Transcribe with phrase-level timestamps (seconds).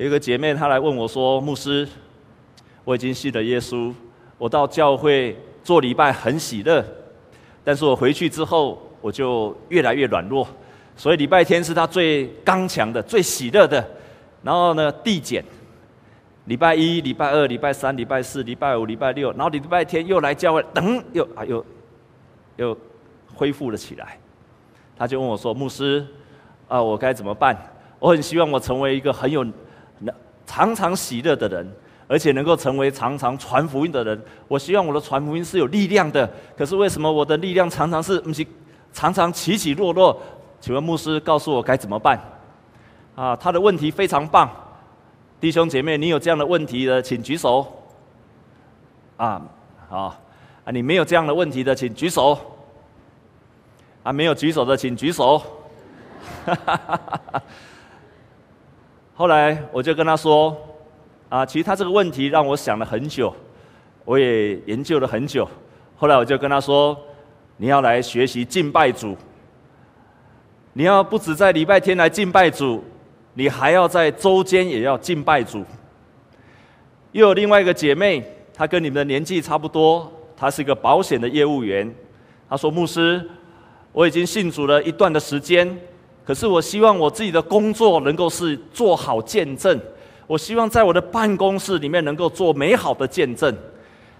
[0.00, 1.86] 有一个姐妹她来问我说：“牧师，
[2.84, 3.92] 我已经信了耶稣，
[4.38, 6.82] 我到教会做礼拜很喜乐，
[7.62, 10.48] 但是我回去之后我就越来越软弱，
[10.96, 13.86] 所以礼拜天是她最刚强的、最喜乐的，
[14.42, 15.44] 然后呢递减。”
[16.46, 21.62] 礼拜一、礼拜二、礼拜三、礼拜四、礼拜五、礼拜六，然后礼拜天又来教会，等又啊又
[22.56, 22.76] 又
[23.34, 24.18] 恢复了起来。
[24.96, 26.06] 他就问我说：“牧师，
[26.68, 27.54] 啊，我该怎么办？
[27.98, 29.46] 我很希望我成为一个很有
[30.50, 31.64] 常常喜乐的人，
[32.08, 34.20] 而且能够成为常常传福音的人。
[34.48, 36.28] 我希望我的传福音是有力量的。
[36.58, 38.44] 可是为什么我的力量常常是不是
[38.92, 40.20] 常常起起落落？
[40.60, 42.18] 请问牧师，告诉我该怎么办？”
[43.14, 44.50] 啊，他的问题非常棒。
[45.40, 47.64] 弟兄姐妹，你有这样的问题的，请举手。
[49.16, 49.40] 啊，
[49.88, 50.16] 好，
[50.64, 52.36] 啊，你没有这样的问题的，请举手。
[54.02, 55.38] 啊，没有举手的，请举手。
[56.44, 57.42] 哈哈哈哈哈
[59.20, 60.56] 后来我就跟他说，
[61.28, 63.30] 啊，其实他这个问题让我想了很久，
[64.06, 65.46] 我也研究了很久。
[65.94, 66.98] 后来我就跟他说，
[67.58, 69.14] 你要来学习敬拜主，
[70.72, 72.82] 你要不止在礼拜天来敬拜主。
[73.34, 75.62] 你还要在周间也要敬拜主。
[77.12, 78.24] 又有另外一个姐妹，
[78.54, 81.94] 她跟你们的年纪差不多，她是一个保险的业务员。
[82.48, 83.22] 她说：“牧师，
[83.92, 85.78] 我已经信主了一段的时间，
[86.24, 89.80] 可是我希望我自己的工作能够是做好见证。
[90.26, 93.54] 我希望在我的办公室里面能够做美好的见证，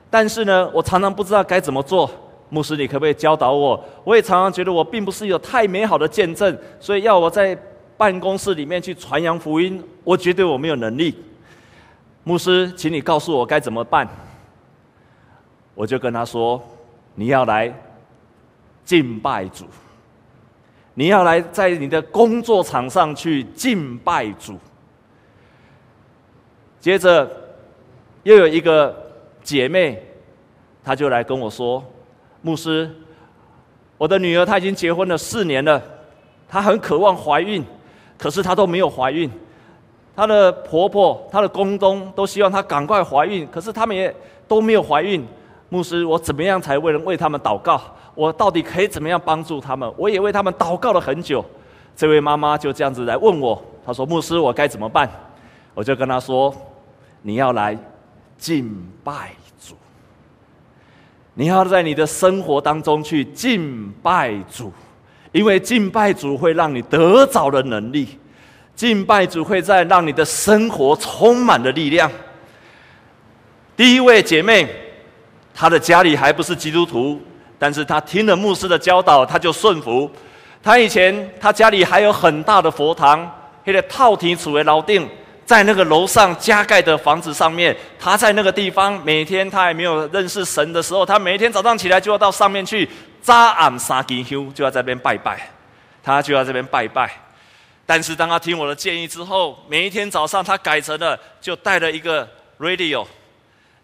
[0.09, 2.11] 但是呢，我常常不知道该怎么做。
[2.49, 3.85] 牧师，你可不可以教导我？
[4.03, 7.57] 我也常常觉得我并不是有太美好的见证，所以要我在。”
[8.01, 11.15] 办公室里面去传扬福音，我觉得我没有能力。
[12.25, 14.09] 牧师，请你告诉我该怎么办。
[15.75, 16.59] 我就跟他说
[17.15, 17.71] ：“你要来
[18.87, 19.67] 敬拜主，
[20.95, 24.59] 你要来在你的工作场上去敬拜主。”
[26.81, 27.31] 接着
[28.23, 28.95] 又有一个
[29.43, 30.03] 姐妹，
[30.83, 31.85] 她就来跟我说
[32.43, 32.91] ：“牧师，
[33.99, 35.83] 我的女儿她已经结婚了四年了，
[36.49, 37.65] 她很渴望怀孕。”
[38.17, 39.31] 可是她都没有怀孕，
[40.15, 44.15] 她的婆婆、她的公公都希望她赶快怀孕，可是他们也
[44.47, 45.27] 都没有怀孕。
[45.71, 47.81] 牧师，我怎么样才为人为他们祷告？
[48.15, 49.91] 我到底可以怎么样帮助他们？
[49.97, 51.43] 我也为他们祷告了很久。
[51.97, 55.09] 这位妈妈就这样子来问我，她说：“牧师，我该怎么办？”
[55.73, 56.55] 我就跟她说
[57.23, 57.79] ：“你要来
[58.37, 59.31] 敬拜
[59.65, 59.75] 主，
[61.35, 64.73] 你要在你的生活当中去敬拜主。”
[65.33, 68.19] 因为敬拜主会让你得着的能力，
[68.75, 72.11] 敬拜主会在让你的生活充满了力量。
[73.77, 74.69] 第一位姐妹，
[75.61, 77.21] 他的家里还不是基督徒，
[77.59, 80.11] 但是他听了牧师的教导，他就顺服。
[80.63, 83.31] 他以前他家里还有很大的佛堂，
[83.65, 85.07] 那个套亭处为老定，
[85.45, 92.89] 在那个楼上加盖的房子上面，他在那个地方每天他还没有认识神的时候，他每天早上起来就要到上面去。
[93.21, 95.39] 扎暗三更香就要在这边拜拜，
[96.03, 97.11] 他就要这边拜拜。
[97.85, 102.27] 但是当他听我的建议之后，每一天早上他改成了，就带了一个
[102.59, 103.07] radio，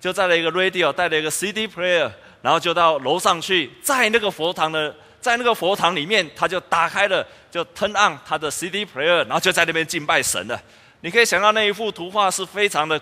[0.06, 2.08] 就带了一个 radio，带了一个 CD player，
[2.40, 10.62] 然后就到楼上去，在那个佛堂的，在那个佛堂里面，他就打开了，就 turn on 他的 CD player，然后就在那边敬拜神了。
[11.00, 13.00] 你可以想到那一幅图画是非常的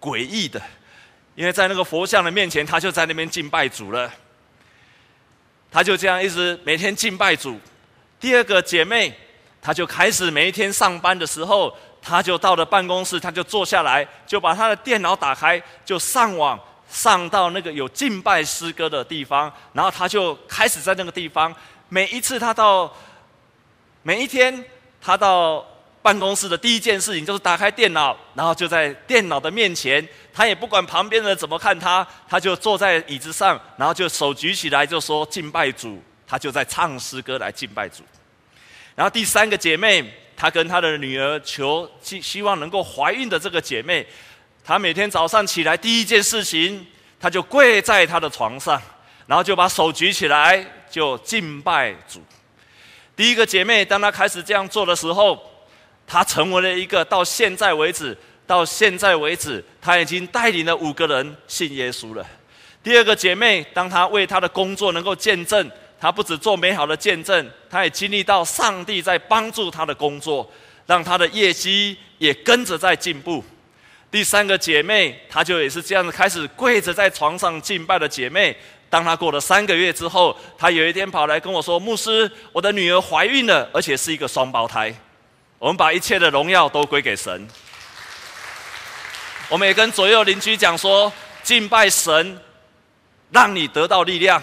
[0.00, 0.62] 诡异的，
[1.34, 4.08] 因为在那个佛像的面前，他就在那边敬拜主了。
[5.68, 7.58] 他就这样一直每天敬拜主。
[8.20, 9.12] 第二个姐妹，
[9.60, 21.54] 她就开始每一天上班的时候，他就到了办公室，他就坐下来，就把他的电脑打开，就上网上到那个有敬拜诗歌的地方，然后他就开始在那个地方。
[21.88, 22.92] 每一次他到，
[24.02, 24.64] 每一天
[25.00, 25.66] 他到。
[26.02, 30.02] 办公室的第一件事情就是打开电脑，然后就在电脑的面前，
[30.32, 38.02] 他也不管旁边的人怎么看他，他就坐在椅子上，然后就手举起来就说敬拜主，他就在唱诗歌来敬拜主。
[38.94, 40.10] 然后第三个姐妹，
[40.40, 44.06] 她跟她的女儿求希希望能够怀孕的这个姐妹，
[44.64, 46.86] 她每天早上起来第一件事情，
[47.20, 48.80] 她就跪在她的床上，
[49.26, 52.22] 然后就把手举起来就敬拜主。
[53.14, 55.38] 第一个姐妹，当她开始这样做的时候，
[56.06, 58.16] 她成为了一个到现在为止，
[58.46, 62.26] 到现在为止，她已经带领了五个人信耶稣了。
[62.82, 70.50] 第二个姐妹，当她为她的工作能够见证，她不只做美好的见证，她也经历到上帝在帮助她的工作，
[70.86, 73.44] 让她的业绩也跟着在进步。
[74.10, 78.56] 第三个姐妹，她就也是这样子开始跪着在床上敬拜的姐妹。
[78.88, 84.92] 当她过了三个月之后，她有一天跑来跟我说：“牧师，我的女儿怀孕了，而且是一个双胞胎。”
[85.60, 87.46] 我们把一切的荣耀都归给神。
[89.50, 91.12] 我们也跟左右邻居讲说，
[91.42, 92.40] 敬拜神，
[93.30, 94.42] 让你得到力量。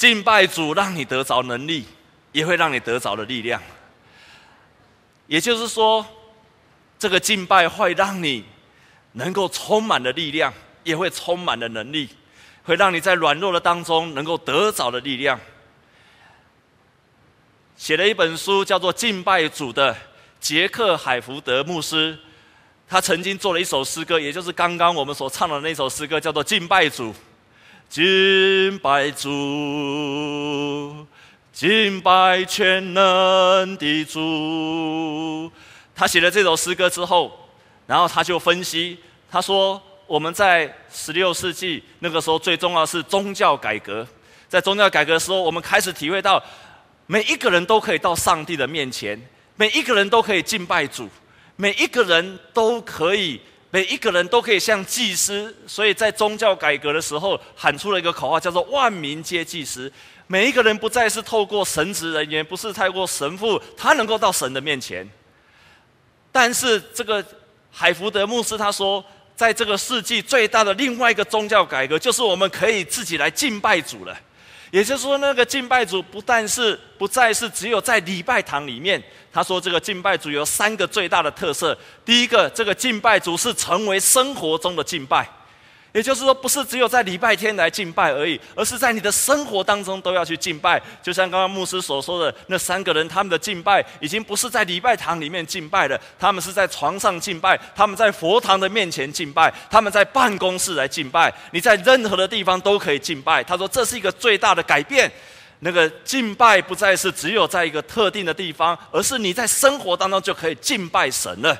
[0.00, 1.84] 敬拜主，让你得着能力，
[2.32, 3.62] 也会让你得着的力量。
[5.26, 6.06] 也就是说，
[6.98, 8.42] 这个敬拜会让你
[9.12, 10.50] 能够充满了力量，
[10.84, 12.08] 也会充满了能力，
[12.64, 15.38] 会让你在软弱的当中能够得着的力量。
[17.76, 19.94] 写了一本书叫做《敬拜主》的
[20.40, 22.18] 杰克海福德牧师，
[22.88, 27.12] 他曾经做了一首诗歌，也就是刚刚我们所唱的那首诗歌，叫做《敬拜主》。
[27.90, 29.28] 敬拜主，
[31.52, 35.50] 敬拜全能的主。
[35.92, 37.36] 他写了这首诗歌之后，
[37.88, 38.96] 然后他就分析，
[39.28, 44.06] 他说：“我们在十六世纪那个时候，最重要是宗教改革。
[44.48, 46.40] 在宗教改革的时候，我们开始体会到，
[47.08, 49.20] 每一个人都可以到上帝的面前，
[49.56, 51.08] 每一个人都可以敬拜主，
[51.56, 59.90] 每一个人都可以。”每一个人都可以像祭司，所以在宗教改革的时候喊出了一个口号，叫做“万民皆祭司”。
[60.26, 65.08] 每一个人不再是透过神职人员，不是透过神父，他能够到神的面前。
[66.32, 67.24] 但是这个
[67.70, 74.16] 海福德牧师他说，在这个世纪最大的另外一个宗教改革，就是我们可以自己来敬拜主了。
[74.70, 79.02] 也就是说，那个敬拜主不但是不再是只有在礼拜堂里面。
[79.32, 81.76] 他说，这个敬拜主有三个最大的特色。
[82.04, 85.28] 第一个，这个敬拜主是成为生活中的敬拜，
[85.92, 90.80] 也就是说，不是只有在礼拜天来敬拜而已，而是在你的生活当中都要去敬拜。
[91.02, 103.42] 就像刚刚牧师所说的，那三个人他们的敬拜已经不是在礼拜堂里面敬拜了，他们是在床上敬拜，他们在佛堂的面前敬拜，他们在办公室来敬拜，你在任何的地方都可以敬拜。
[103.42, 105.10] 他说，这是一个最大的改变。
[105.62, 111.54] 那个敬拜不再是只有在一个特定的地方，而是你在生活当中就可以敬拜神了。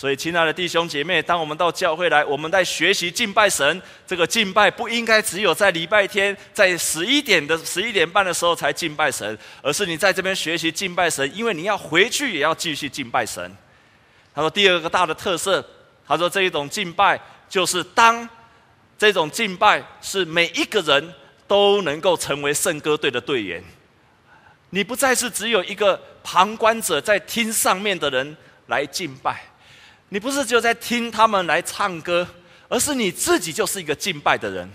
[0.00, 3.82] 所以，亲爱的弟兄姐妹，当我们到教会来，我们在学习敬拜神。
[4.06, 13.54] 这个敬拜不应该只有在礼拜天，在十一点的十一点半的时候才敬拜神，而是你在这边学习敬拜神，因为你要回去也要继续敬拜神。
[14.34, 15.62] 他说，第二个大的特色，
[16.08, 18.26] 他说这一种敬拜就是当
[18.96, 21.12] 这种敬拜是每一个人。
[21.46, 23.60] 都能够成为圣歌队的队员，
[24.68, 28.36] 你不再是只有一个旁观者在听上面的人
[28.68, 29.42] 来敬拜，
[30.10, 32.28] 你不是只有在听他们来唱歌，
[32.68, 34.70] 而是你自己就是一个敬拜的人，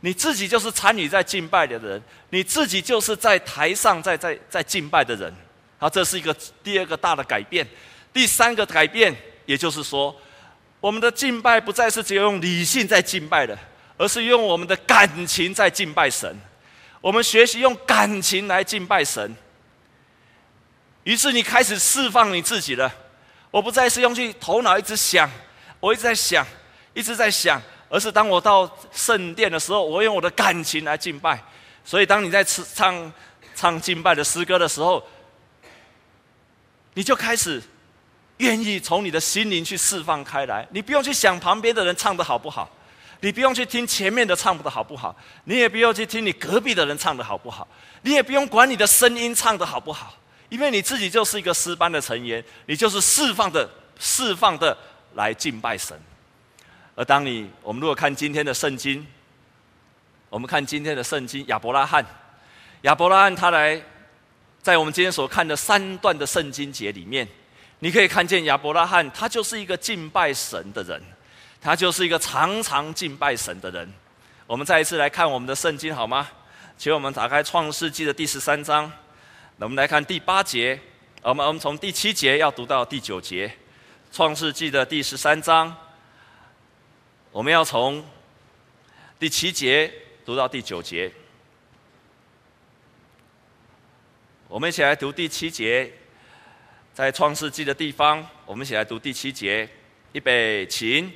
[0.00, 5.32] 你自己就是参与在敬拜的人，你自己就是在台上在在在敬拜的人。
[5.78, 6.34] 好，这是一个
[6.64, 7.66] 第二个大的改变。
[8.12, 9.16] 第三个改变，
[9.46, 10.14] 也就是说，
[10.80, 13.56] 我们的敬拜不再是只有用理性在敬拜的。
[13.98, 16.34] 而是用我们的感情在敬拜神，
[17.02, 19.36] 我们学习用感情来敬拜神。
[21.04, 22.90] 于是你开始释放你自己了，
[23.50, 25.28] 我不再是用去头脑一直想，
[25.80, 26.46] 我一直在想，
[26.94, 31.42] 一直在想，而是当我到圣殿的时候，我用我的感情来敬拜。
[31.84, 33.12] 所以当你在唱
[33.54, 35.02] 唱敬拜的诗歌的时候，
[36.94, 37.62] 你就开始
[38.38, 42.70] 愿意从你的心灵去释放开来，你不用去想旁边的人唱的好不好。
[43.22, 45.14] 你不用去听前面的唱的好不好，
[45.44, 47.68] 你也不用去听你隔壁的人唱的好不好，
[48.00, 50.14] 你也不用管你的声音唱的好不好，
[50.50, 53.66] 因为你自己就是一个诗班的成员，你就是释放的、
[53.98, 54.76] 释放的
[55.14, 55.98] 来敬拜神。
[56.94, 59.06] 而当你，我们如果看今天的圣经，
[60.28, 62.04] 我们看今天的圣经，亚伯拉罕，
[62.82, 63.80] 亚伯拉罕他来，
[64.60, 67.26] 在我们今天所看的三段的圣经节里面，
[67.78, 71.00] 你可以看见亚伯拉罕，他就是一个敬拜神的人。
[71.62, 73.86] 他就是一个常常敬拜神的人。
[74.46, 76.26] 我们再一次来看我们的圣经好吗？
[76.78, 78.90] 请我们打开创世纪的第十三章。
[79.60, 80.80] 那我们来看第八节。
[81.20, 83.54] 我们我们从第七节要读到第九节。
[84.10, 85.76] 创世纪的第十三章，
[87.30, 88.02] 我们要从
[89.18, 89.92] 第七节
[90.24, 91.12] 读到第九节。
[94.48, 95.92] 我们一起来读第七节，
[96.94, 99.68] 在创世纪的地方，我们一起来读第七节。
[100.12, 101.12] 预备，请。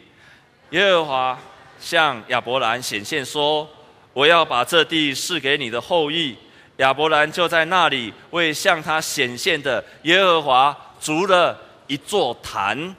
[0.68, 1.40] 耶和华
[1.80, 3.66] 向亚伯兰显现说
[4.12, 6.36] ：“我要把这地赐给你的后裔。”
[6.78, 12.94] 亚伯兰就在那里为向他显现的耶和华筑了一座坛。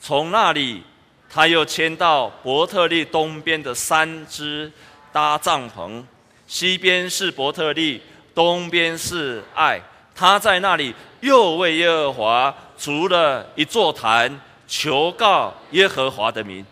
[0.00, 0.82] 从那里，
[1.30, 4.70] 他又迁到伯特利东边的山支
[5.12, 6.02] 搭帐篷，
[6.46, 8.02] 西边是伯特利，
[8.34, 9.80] 东边是爱。
[10.14, 16.64] 他在那里又为耶和华筑了一座坛，求告耶和华的名。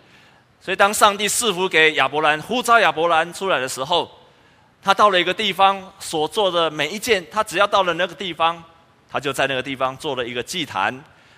[0.61, 4.08] 所以，当上帝赐福给亚伯兰，呼召亚伯兰出来的时候，
[4.82, 8.60] 他到了一个地方所做的每一件，他只要到了那个地方，
[9.08, 10.92] 他就在那个地方做了一个祭坛，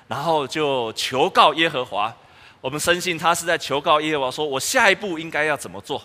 [0.09, 2.11] 然后就求告耶和华。
[2.63, 6.03] 我们深信他是在求告耶和华，说我下一步应该要怎么做。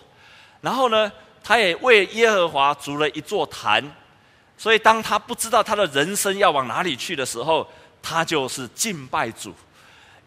[0.60, 1.10] 然后呢，
[1.42, 3.82] 他也为耶和华筑了一座坛。
[4.58, 7.66] 所以当他不知道他的人生要往哪里去的时候，
[8.02, 9.54] 他就是敬拜主，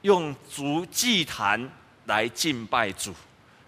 [0.01, 1.69] 用筑祭坛
[2.05, 3.13] 来敬拜主。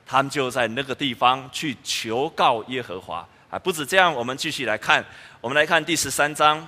[0.07, 3.23] 他们就在那个地方去求告耶和华。
[3.59, 5.03] 不止这样，我们继续来看，
[5.41, 6.67] 我们来看第十三章。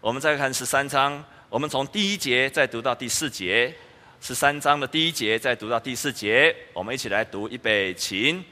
[0.00, 3.74] 我们再看十三章，我们从第一节再读到第四节。
[4.22, 8.42] 十三章的第一节再读到第四节，我们一起来读，预备起。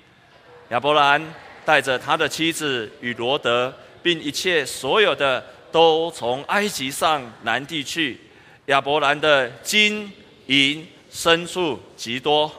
[0.70, 1.22] 亚伯兰
[1.64, 8.20] 带着他的妻子与罗德，并一切所有的，都从埃及上南地去。
[8.66, 10.12] 亚伯兰的金
[10.46, 12.50] 银牲畜极多，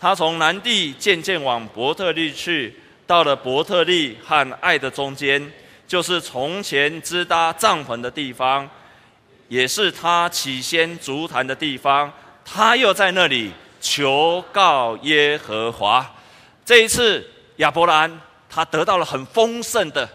[0.00, 2.74] 他从南地渐渐往伯特利去，
[3.06, 5.52] 到了伯特利和爱的中间。
[5.86, 8.68] 就是从前支搭帐篷的地方，
[9.48, 12.10] 也是他起先足坛的地方。
[12.42, 16.10] 他又在那里求告耶和华。
[16.64, 17.24] 这一次，
[17.56, 18.10] 亚伯兰
[18.48, 20.08] 他得到了很丰盛的、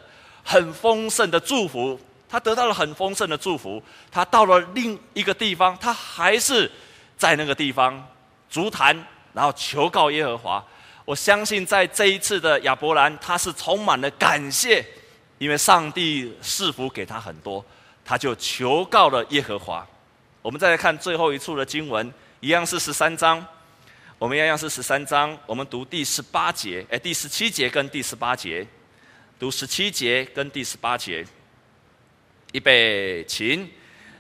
[0.44, 1.98] 很丰盛的祝福。
[2.28, 3.82] 他得到了很丰盛的祝福。
[4.12, 6.70] 他到了另一个地方，他还是
[7.16, 8.04] 在那个地方
[8.50, 10.66] 足坛，然后求告耶和华。
[11.10, 14.86] 我相信，在这一次的亚伯兰，他是充满了感谢。
[15.40, 17.66] 因为上帝赐福给他很多，
[18.06, 19.84] 他就求告了耶和华。
[20.44, 23.44] 我们再来看最后一处的经文，一样是十三章。
[24.20, 28.68] 我们一样是十三章，我们读第十八节，哎，第十七节跟第十八节，
[29.40, 31.26] 读十七节跟第十八节。
[32.52, 33.68] 预备，请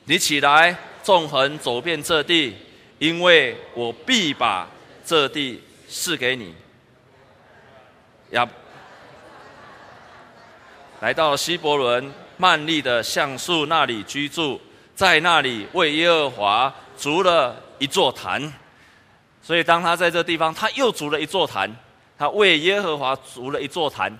[0.05, 2.55] 你起来，纵横走遍这地，
[2.97, 4.67] 因为我必把
[5.05, 6.55] 这地赐给你。
[8.31, 8.47] 亚。
[11.01, 14.59] 来到希伯伦曼利的橡树那里居住，
[14.95, 18.51] 在那里为耶和华筑了一座坛。
[19.41, 21.69] 所以，当他在这地方，他又筑了一座坛。
[22.17, 24.11] 他为耶和华筑了一座坛。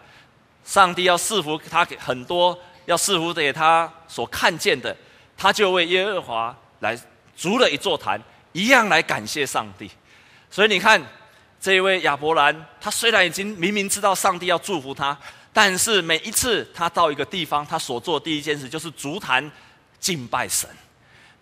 [0.64, 4.96] 上帝要赐福他给很多，要赐福给他所看见的，
[5.38, 6.98] 他就为耶和华来
[7.36, 8.22] 筑了一座坛，
[8.54, 9.92] 一样来感谢上帝。
[10.50, 11.02] 所以你看，
[11.60, 15.18] 这一位亚伯兰，他虽然已经明明知道上帝要祝福他。
[15.52, 19.52] 但是每一次他到一个地方，他所做的第一件事就是足坛
[20.00, 20.70] 敬拜神。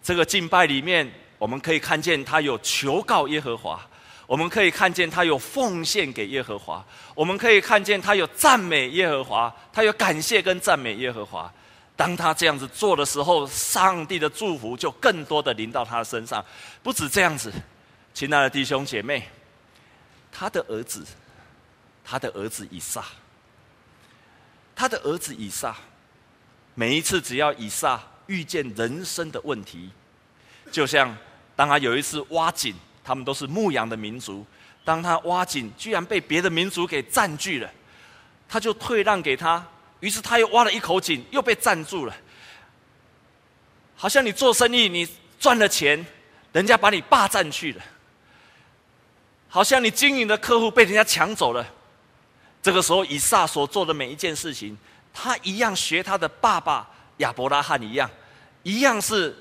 [0.01, 1.07] 这个敬拜里面，
[1.37, 3.79] 我们可以看见他有求告耶和华，
[4.25, 6.83] 我们可以看见他有奉献给耶和华，
[7.13, 11.51] 我们可以看见他有赞美耶和华，他有感谢跟赞美耶和华。
[11.97, 16.43] 当他这样子做的时候，上帝的祝福就更多的临到他的身上。
[16.81, 17.51] 不止这样子，
[18.13, 19.27] 亲爱的弟兄姐妹，
[20.37, 21.03] 他的儿子，
[22.05, 23.03] 他的儿子以撒。
[24.75, 25.75] 他的儿子以撒，
[26.75, 29.89] 每一次只要以撒遇见人生的问题，
[30.71, 31.17] 就像
[31.55, 34.45] 当他有一次挖井，他们都是牧羊的民族，
[34.85, 37.67] 当他挖井居然被别的民族给占据了，
[38.47, 39.65] 他就退让给他，
[40.01, 42.15] 于是他又挖了一口井，又被占住了。
[43.95, 46.05] 好像你做生意，你赚了钱，
[46.53, 47.81] 人家把你霸占去了；
[49.57, 51.65] 好像你经营的客户被人家抢走了。
[52.61, 54.77] 这个时候，以撒所做的每一件事情，
[55.11, 56.87] 他一样学他的爸爸
[57.17, 58.07] 亚伯拉罕一样，
[58.61, 59.35] 一样是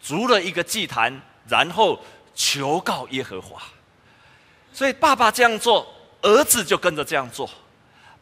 [0.00, 2.00] 筑了一个祭坛，然后
[2.32, 3.60] 求告耶和华。
[4.72, 5.84] 所以，爸爸这样做，
[6.22, 7.50] 儿子就跟着这样做。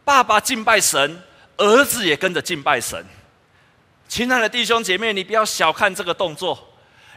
[0.03, 1.23] 爸爸敬拜神，
[1.59, 3.05] 儿子也跟着敬拜神。
[4.09, 6.74] 亲爱的弟兄姐妹，你不要小看这个动作。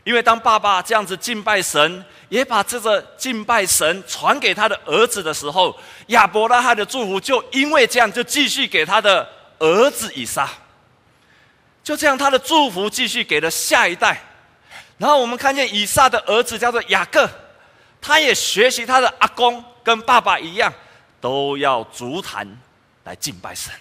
[0.08, 9.28] 因为当爸爸这样子敬拜神，也把这个敬拜神传给他的儿子的时候，亚伯拉罕的祝福就因为这样就继续给他的
[9.60, 10.50] 儿子以撒。
[11.84, 14.22] 就这样，他的祝福继续给了下一代。
[14.98, 17.30] 然后我们看见以撒的儿子叫做雅各，
[18.00, 20.74] 他也学习他的阿公，跟爸爸一样，
[21.20, 22.48] 都要足坛
[23.04, 23.74] 来敬拜神。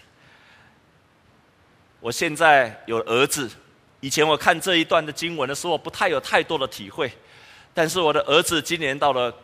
[2.01, 3.49] 我现在有儿子。
[4.07, 7.11] 以前我看这一段的经文的时候，我不太有太多的体会。
[7.75, 9.35] 但是我的儿子今年到了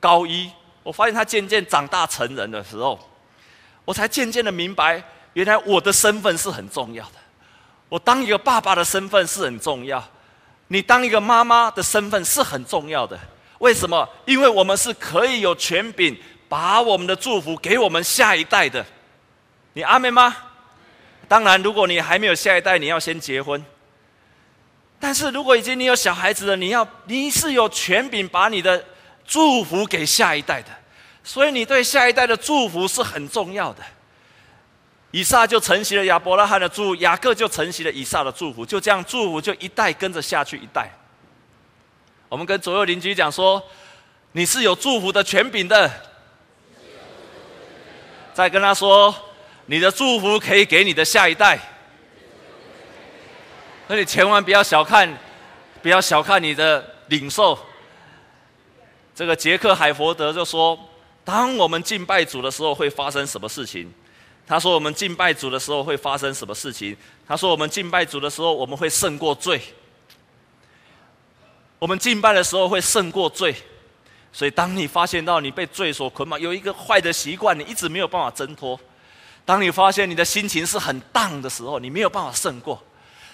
[0.00, 0.50] 高一，
[0.82, 2.98] 我发现他渐渐长大成人的时候，
[3.84, 5.02] 我才渐渐的明白，
[5.34, 7.18] 原来我的身份是很重要的。
[7.90, 10.02] 我当一个爸爸的身份是很重要，
[10.68, 13.20] 你当一个妈妈的身份是很重要的。
[13.58, 14.08] 为什么？
[14.24, 18.82] 因为我们是可以有权柄把我们的祝福给我们下一代的。
[19.74, 20.34] 你阿妹吗？
[21.28, 23.62] 当然，如果你还没有下一代，你要先结婚。
[25.00, 28.84] 但是如果已经你有小孩子了，你要你是有权柄把你的
[29.24, 30.68] 祝福给下一代的，
[31.22, 33.82] 所以你对下一代的祝福是很重要的。
[35.10, 40.90] 以撒就承袭了亚伯拉罕的祝福，雅各就承袭了以撒的祝福，就这样祝福就一代跟着下去一代。
[42.28, 43.62] 我们跟左右邻居讲说，
[44.32, 45.90] 你是有祝福的权柄的。
[48.34, 49.14] 再跟他说，
[49.66, 51.58] 你的祝福可以给你的下一代。
[53.88, 55.12] 所以你千万不要小看，
[55.82, 57.58] 不要小看你的领受。
[59.14, 60.78] 这个杰克海佛德就说，
[61.24, 63.90] 当我们敬拜主的时候，会发生什么事情？
[64.46, 69.60] 他说：“我们敬拜主的时候会发生什么事情？”他说：“我们敬拜主的时候，我们会胜过罪。
[71.78, 73.54] 我们敬拜的时候会胜过罪。
[74.32, 78.78] 所以，当你发现到你被罪所捆绑，有一个坏的习惯，你一直没有办法挣脱；
[79.44, 82.78] 当你发现你的心情是很荡的时候，你没有办法胜过；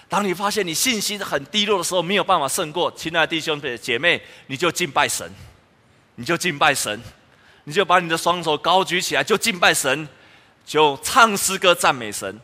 [0.07, 2.91] 当你发现你信心很低落的时候，没有办法胜过。
[2.91, 5.31] 亲爱的弟兄姐妹，你就敬拜神，
[6.15, 7.01] 你就敬拜神，
[7.63, 10.07] 你就把你的双手高举起来，就敬拜神。”
[10.65, 12.41] 就唱诗歌赞美神，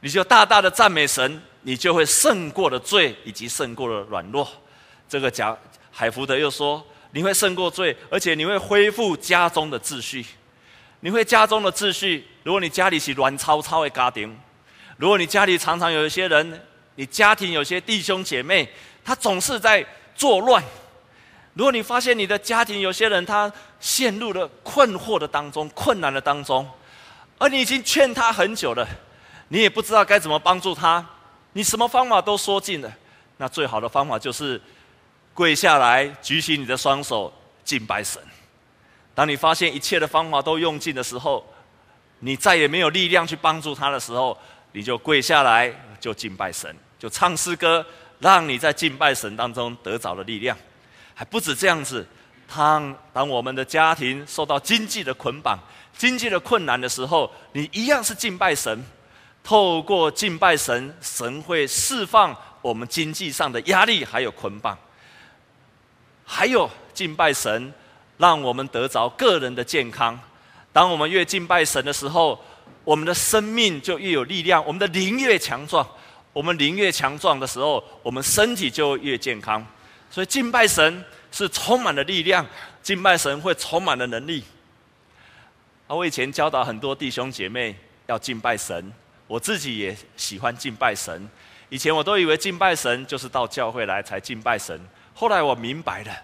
[0.00, 4.46] 你就大大的赞美神，你就会胜过了罪，以及胜过了软弱。
[5.08, 5.56] 这个讲
[5.90, 10.26] 海福德又说，你会胜过罪，而且你会恢复家中的秩序。
[11.00, 12.28] 你会家中的秩序。
[12.42, 14.38] 如果你家里是乱糟糟的家庭，
[14.98, 16.60] 如果你家里常常有一些人，
[16.96, 18.68] 你家庭有些弟兄姐妹，
[19.04, 20.62] 他总是在作乱。
[21.54, 23.50] 如果你发现你的家庭有些人，他
[23.80, 26.68] 陷入了困惑的当中，困难的当中。
[27.38, 28.86] 而你已经劝他很久了，
[29.48, 31.04] 你也不知道该怎么帮助他，
[31.52, 32.92] 你什么方法都说尽了，
[33.36, 34.60] 那最好的方法就是
[35.34, 38.20] 跪下来，举起你的双手敬拜神。
[39.14, 41.46] 当你发现一切的方法都用尽的时候，
[42.20, 44.36] 你再也没有力量去帮助他的时候，
[44.72, 47.84] 你就跪下来，就敬拜神，就唱诗歌，
[48.18, 50.56] 让你在敬拜神当中得着了力量。
[51.14, 52.06] 还不止这样子，
[52.54, 55.58] 当当我们的家庭受到经济的捆绑。
[55.96, 58.84] 经济的困难的时候，你一样是敬拜神。
[59.42, 64.76] 透过敬拜神，神会释放我们经济上的压力，还有捆绑。
[66.24, 67.72] 还有敬拜神，
[68.18, 70.18] 让我们得着个人的健康。
[70.72, 72.38] 当我们越敬拜神的时候，
[72.84, 75.88] 我们的生命就越有力量，我们的灵越强壮。
[76.36, 79.66] 我们灵越强壮的时候，我们身体就越健康。
[80.10, 82.46] 所以敬拜神是充满了力量，
[82.82, 84.44] 敬拜神会充满了能力。
[85.86, 87.74] 啊，我以前教导很多弟兄姐妹
[88.06, 88.92] 要敬拜神，
[89.26, 91.26] 我自己也喜欢敬拜神。
[91.70, 94.78] 以前我都以为敬拜神就是到教会来才敬拜神，
[95.14, 96.14] 后来我明白了，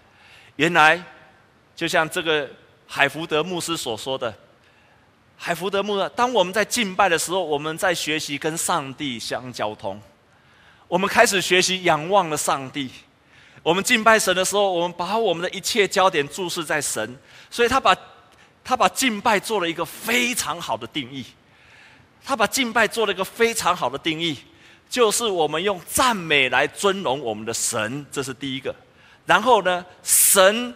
[0.57, 1.03] 原来
[1.75, 2.47] 就像这个
[2.85, 4.31] 海福德牧师所说的，
[5.45, 10.01] 海福德牧师，当我们在敬拜的时候，我们在学习跟上帝相交通，
[10.87, 12.89] 我们开始学习仰望了上帝。
[13.61, 17.93] 我们敬拜神的时候，我们把我们的一切焦点注视在神，所以他把。
[18.65, 21.25] 他把敬拜做了一个非常好的定义，
[22.23, 24.37] 他把敬拜做了一个非常好的定义，
[24.89, 28.73] 就是我们用赞美来尊荣我们的神，这是第一个。
[29.25, 30.73] 然后呢，神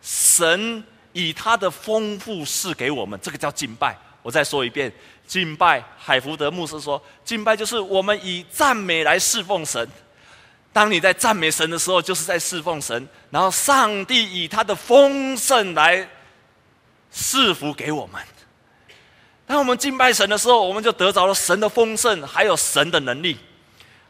[0.00, 3.94] 神以他的丰富赐给我们，这个叫敬拜。
[4.26, 4.92] 我再说一遍，
[5.24, 5.80] 敬拜。
[5.96, 9.88] 海福德牧师说，敬拜就是我们以赞美来侍奉神。
[10.72, 13.08] 当你在赞美神的时候，就是在侍奉神。
[13.30, 16.08] 然后上帝以他的丰盛来。
[17.18, 18.20] 赐福给我们。
[19.46, 23.38] 当我们敬拜神的时候，我们就得着了神的丰盛，还有神的能力。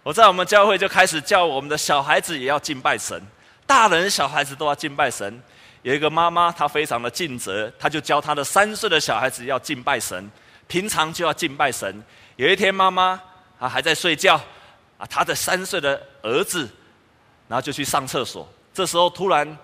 [0.03, 3.23] 我在我们教会就开始叫我们的小孩子也要敬拜神，
[3.65, 5.41] 大人小孩子都要敬拜神。
[5.87, 10.29] 有一个妈妈，她非常的尽责，她就教她的三岁的小孩子要敬拜神，
[10.67, 12.03] 平常就要敬拜神。
[12.35, 13.23] 有一天，妈妈
[13.61, 14.35] 她还在睡觉，
[14.99, 16.69] 啊，她的三岁的儿子，
[17.47, 19.57] 然后就去上厕所，这时候突然。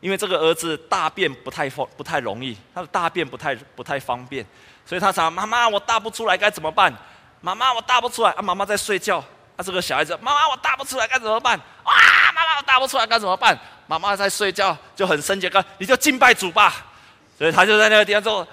[0.00, 4.46] 因为这个儿子大便不太方不太容易，他的大便不太不太方便，
[4.86, 6.92] 所以他想：妈妈，我大不出来该怎么办？
[7.40, 8.42] 妈妈，我大不出来啊！
[8.42, 9.24] 妈妈在睡觉。
[9.58, 11.58] 啊，这个小孩子，妈妈，我答不出来该怎么办？
[11.82, 11.92] 哇！
[12.32, 13.58] 妈妈，我答不出来该怎么办？
[13.88, 16.86] 妈妈在睡觉，就很生气，说：你就敬拜主吧。
[17.36, 18.46] 所以他就在那个地方做：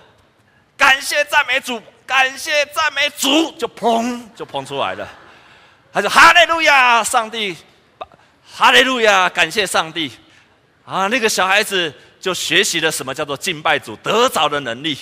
[0.75, 5.07] 感谢赞美主，感谢赞美主，就砰就砰出来了。
[5.93, 7.55] 他说：哈利路亚，上帝，
[8.51, 10.11] 哈利路亚，感谢上帝。
[10.85, 14.97] 啊，那个小孩子就学习了什么叫做敬拜主得着的能力。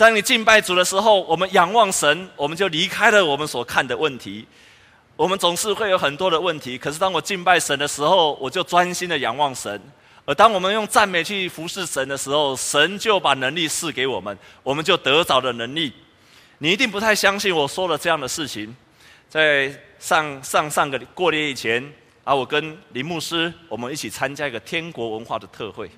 [0.00, 4.46] 在你敬拜主的时候，我们仰望神，我们就离开了我们所看的问题。
[5.14, 9.78] 我们总是会有很多的问题，可是当我敬拜神的时候，我就专心的仰望神。
[10.24, 15.92] 而当我们用赞美去服侍神的时候，神就把能力赐给我们，我们就得着了能力。
[16.56, 18.74] 你一定不太相信我说了这样的事情，
[19.28, 21.92] 在上上上个过年以前。
[22.24, 25.90] 啊，我跟林牧师，我们一起参加一个天国文化的特会。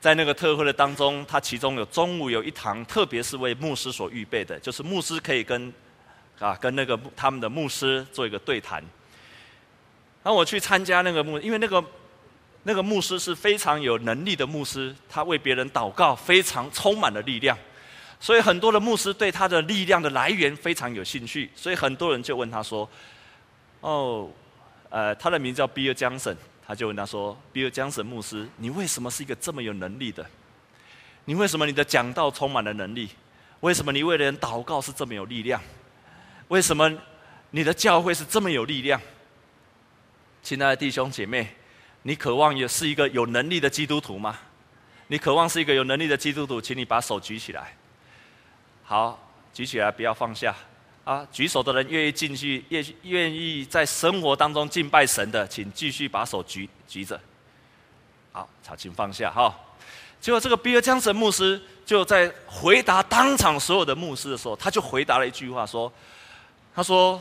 [0.00, 5.70] 在那个特会的当中，他其中有中午有一堂，特别是为牧师所预备的，就是牧师可以跟
[6.38, 8.82] 啊跟那个他们的牧师做一个对谈。
[10.22, 11.84] 然后我去参加那个牧，因为那个
[12.62, 17.56] 那个牧师是非常有能力的牧师，他为别人祷告非常充满了力量，
[18.18, 22.88] 所以很多的牧师对他的力量的来源非常有兴趣，所以很多人就问他说
[23.80, 24.30] ：“哦，
[24.88, 26.36] 呃，他的名字叫 Bill Johnson。”
[26.70, 30.24] 他就问他说：“比尔江神牧师，你为什么是一个这么有能力的？
[31.24, 33.10] 你为什么你的讲道充满了能力？
[33.58, 35.60] 为什么你为人祷告是这么有力量？
[36.46, 36.88] 为什么
[37.50, 39.00] 你的教会是这么有力量？”
[40.44, 41.56] 亲爱的弟兄姐妹，
[42.02, 44.38] 你渴望也是一个有能力的基督徒吗？
[45.08, 47.74] 你渴望是一个有能力的基督徒，请你把手举起来。
[48.84, 50.54] 好，举起来，不要放下。
[51.10, 57.20] 啊，举手的人愿意进去，愿愿意在生活当中敬拜神的，请继续把手举举着。
[58.30, 59.52] 好，好，请放下哈。
[60.20, 65.92] 结果这个比尔江神牧师就在回答当场所有的牧师的时候，他就回答了一句话说
[66.72, 67.20] ：“他说，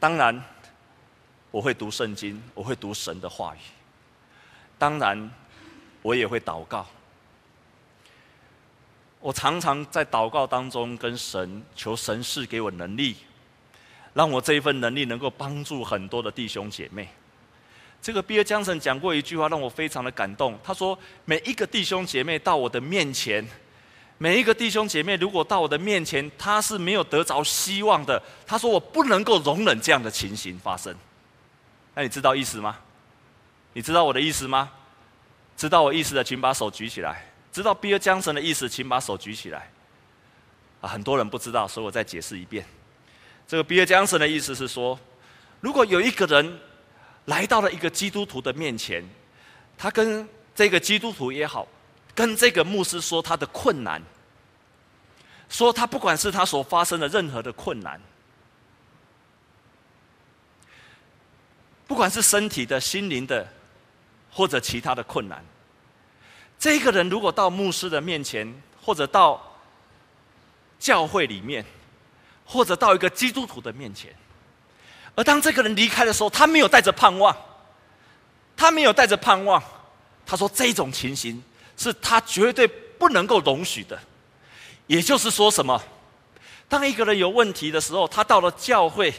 [0.00, 0.42] 当然
[1.50, 3.58] 我会读圣经，我会读神的话语，
[4.78, 5.30] 当然
[6.00, 6.86] 我也会祷告。”
[9.20, 13.16] 我常常在祷告当中跟神求神赐给我能力，
[14.14, 17.08] 让我这一份能力能够帮助很多的弟兄姐妹。
[18.00, 20.56] 这个比尔江神讲过一句话，让我非常的感动。
[20.62, 23.44] 他说：“每一个弟兄姐妹到我的面前，
[24.18, 28.22] 每一个弟兄姐妹如果到我的面前，他是没有得着希望的。
[28.46, 30.94] 他说我不能够容忍这样的情形发生。
[31.94, 32.78] 那你知道意思吗？
[33.72, 34.70] 你知道我的意思吗？
[35.56, 37.26] 知道我意思的，请把手举起来。”
[37.56, 39.72] 知道比尔江神的意思，请把手举起来。
[40.82, 42.62] 啊，很多人不知道，所以我再解释一遍。
[43.48, 45.00] 这个比尔江神的意思是说，
[45.62, 46.60] 如果有一个人
[47.24, 49.02] 来到了一个基督徒的面前，
[49.78, 51.66] 他跟这个基督徒也好，
[52.14, 54.02] 跟这个牧师说他的困难，
[55.48, 57.98] 说他不管是他所发生的任何的困难，
[61.86, 63.50] 不管是身体的、心灵的，
[64.30, 65.42] 或者其他的困难。
[66.58, 69.40] 这个人如果到牧师的面前，或者到
[70.78, 71.64] 教会里面，
[72.44, 74.14] 或者到一个基督徒的面前，
[75.14, 77.36] 而当这个人离开的时候，他没有带着盼望，
[78.56, 79.62] 他没有带着盼望。
[80.24, 81.42] 他说这种情形
[81.76, 83.98] 是他绝对不能够容许的。
[84.86, 85.80] 也就是说什么？
[86.68, 89.12] 当一个人有问题的时候，他到了教会，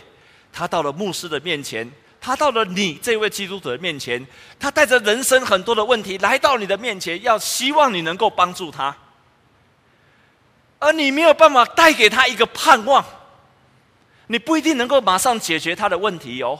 [0.51, 1.89] 他到了牧师的面前。
[2.19, 4.25] 他到了你这位基督徒的面前，
[4.59, 8.95] 他带着人生很多的问题来到你的面前，要希望你能够帮助他，
[10.79, 13.03] 而你没有办法带给他一个盼望，
[14.27, 16.59] 你不一定能够马上解决他的问题哦，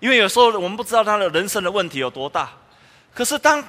[0.00, 2.50] 因为有时候我们不知道他的人生的问题有多大。
[3.14, 3.62] 可是当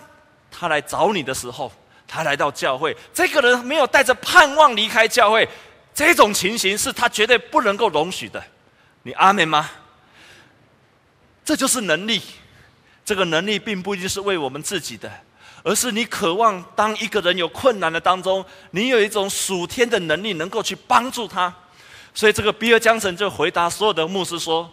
[0.50, 1.71] 他来找你的时候，
[2.08, 5.47] 他来到教会，这个人没有带着盼望离开教会，
[5.93, 8.41] 这种情形是他绝对不能够容许的。
[9.04, 9.69] 你阿门吗？
[11.52, 12.22] 这就是能力，
[13.04, 15.12] 这个能力并不一定是为我们自己的，
[15.64, 21.54] 而是你渴望当一个人有困难的当中，你有一种属天的能力，能够去帮助他。
[22.14, 24.72] 所以这个比尔江神就回答所有的牧师说：“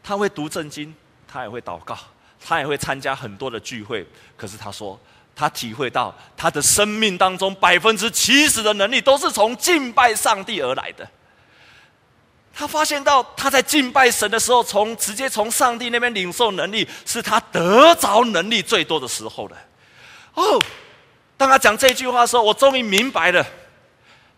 [0.00, 0.94] 他会读圣经，
[1.26, 1.98] 他也会祷告，
[2.40, 4.06] 他也会参加很多的聚会。
[4.36, 4.96] 可是他说，
[5.34, 11.04] 他体会到他的生命当中百分之七十的能力都是从敬拜上帝而来的。”
[12.58, 19.56] 他发现到他在敬拜神的时候，从直接从上帝那边领受能力，是他得着能力最多的时候了。
[20.32, 20.58] 哦，
[21.36, 23.46] 当他讲这句话的时候，我终于明白了。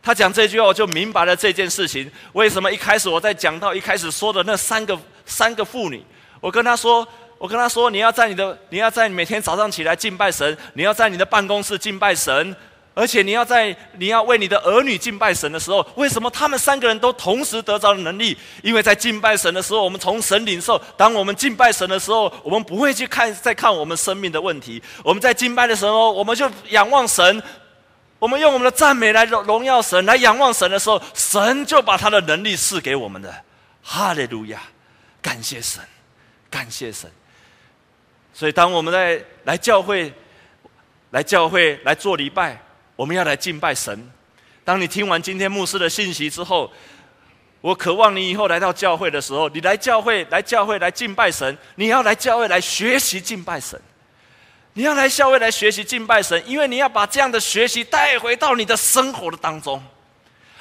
[0.03, 6.05] 他讲这句话，我就明白了这件事情为什么一开始我在讲到一开始说的那三个三个妇女，
[6.41, 7.07] 我跟他说，
[7.39, 12.57] 我跟他说，你要在你的你要在每天早上起来敬拜神，你要在你的办公室敬拜神。
[12.99, 18.37] 而且你要在你要为你的儿女敬拜神的时候，为什么他们三个人都同时得着能力？
[18.61, 20.77] 因为在敬拜神的时候，我们从神领受。
[20.97, 24.83] 当我们敬拜神的时候，我们不会去看再看我们生命的问题。
[25.05, 27.41] 我们在敬拜的时候，我们就仰望神。
[28.19, 33.33] 我们用我们的赞美来荣耀神，来仰望神的时候，神就把他的能力赐给我们的。
[33.81, 34.61] 哈利路亚！
[35.23, 35.81] 感谢神，
[36.51, 37.09] 感谢神。
[38.35, 40.13] 所以，当我们在来教会、
[41.13, 42.61] 来教会来做礼拜。
[42.99, 44.11] 我们要来敬拜神。
[44.65, 46.69] 当你听完今天牧师的信息之后，
[47.61, 51.57] 我渴望你以后来到教会的时候，你来教会、来教会来敬拜神。
[51.77, 53.81] 你要来教会来学习敬拜神。
[54.73, 59.81] 你要来教会来学习敬拜神，因为你要把这样的学习带回到你的生活的当中，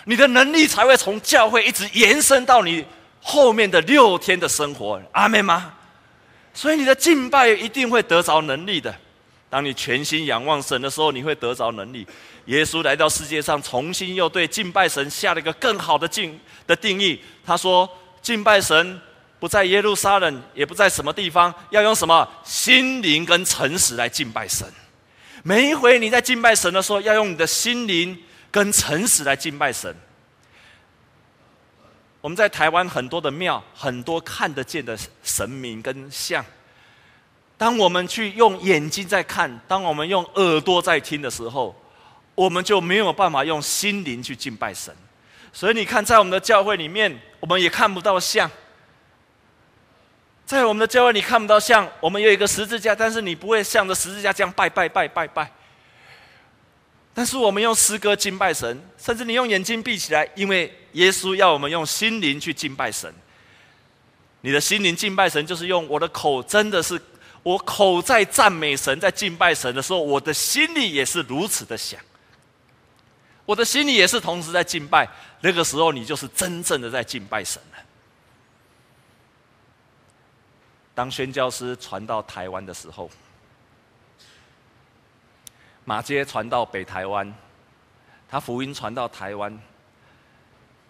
[0.06, 2.86] 你的能力才会从教会一直延伸到你
[3.20, 5.02] 后面的六天的生活。
[5.12, 5.74] 阿门吗？
[6.54, 8.96] 所以你的敬拜一定会得着能力的。
[9.50, 12.06] 当你全心仰望神的时候，你会得着能力。
[12.46, 17.22] 耶稣来到世界上，重新又对敬拜神下了一个更好的敬的定义。
[17.46, 17.90] 他说：
[18.22, 19.00] 敬拜神
[19.40, 24.68] 不在耶路撒冷，也不在什么地方，要用什么心灵跟诚实来敬拜神。
[25.44, 28.18] 每一回你在敬拜神的时候，要用你的心灵
[28.52, 29.96] 跟诚实来敬拜神。
[32.20, 36.44] 我们在台湾很多的庙，很多看得见的神明跟像。
[37.58, 41.76] 当我们去用眼睛在看，当我们用耳朵在听的时候，
[42.36, 44.96] 我们就没有办法用心灵去敬拜神。
[45.52, 48.48] 所以你看，在我们的教会里面，我们也看不到像。
[50.46, 55.52] 在我们的教会里看不到像，我们有一个十字架，但是你不会向着十字架这样拜拜拜拜拜。
[57.16, 63.12] 但是我们用诗歌敬拜神，甚至你用眼睛闭起来，因为耶稣要我们用心灵去敬拜神。
[64.42, 67.02] 你的心灵敬拜神，就是用我的口，真的是。
[67.48, 71.98] 我口在赞美神，在敬拜神的时候，我的心里也是如此的想。
[73.46, 75.08] 我的心里也是同时在敬拜。
[75.40, 77.78] 那个时候，你就是真正的在敬拜神了。
[80.94, 83.10] 当宣教师传到台湾的时候，
[85.86, 87.34] 马街传到北台湾，
[88.28, 89.58] 他福音传到台湾，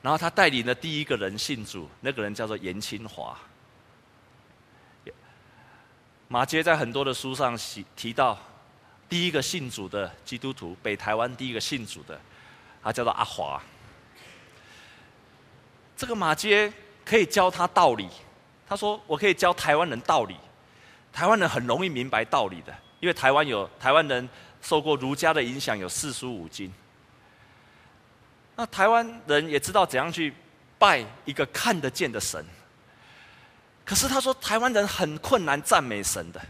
[0.02, 3.38] 然后他带领的第一个人信主，那个人叫做严清华。
[6.30, 8.38] 马偕在很多的书上提提到，
[9.08, 12.20] 第一个信主的基督徒，北台湾第一个信主的，
[12.84, 13.62] 他叫做阿华。
[15.96, 16.72] 这个马偕
[17.06, 18.10] 可以教他道理，
[18.68, 20.36] 他说：“我可以教台湾人道理，
[21.13, 24.28] 台湾人很容易明白道理的，因为台湾有台湾人
[24.62, 26.72] 受过儒家的影响，有四书五经。
[28.58, 30.34] 那台湾人也知道怎样去
[30.78, 32.46] 拜一个看得见的神。”
[33.88, 36.41] 可是他说，台湾人很困难赞美神的。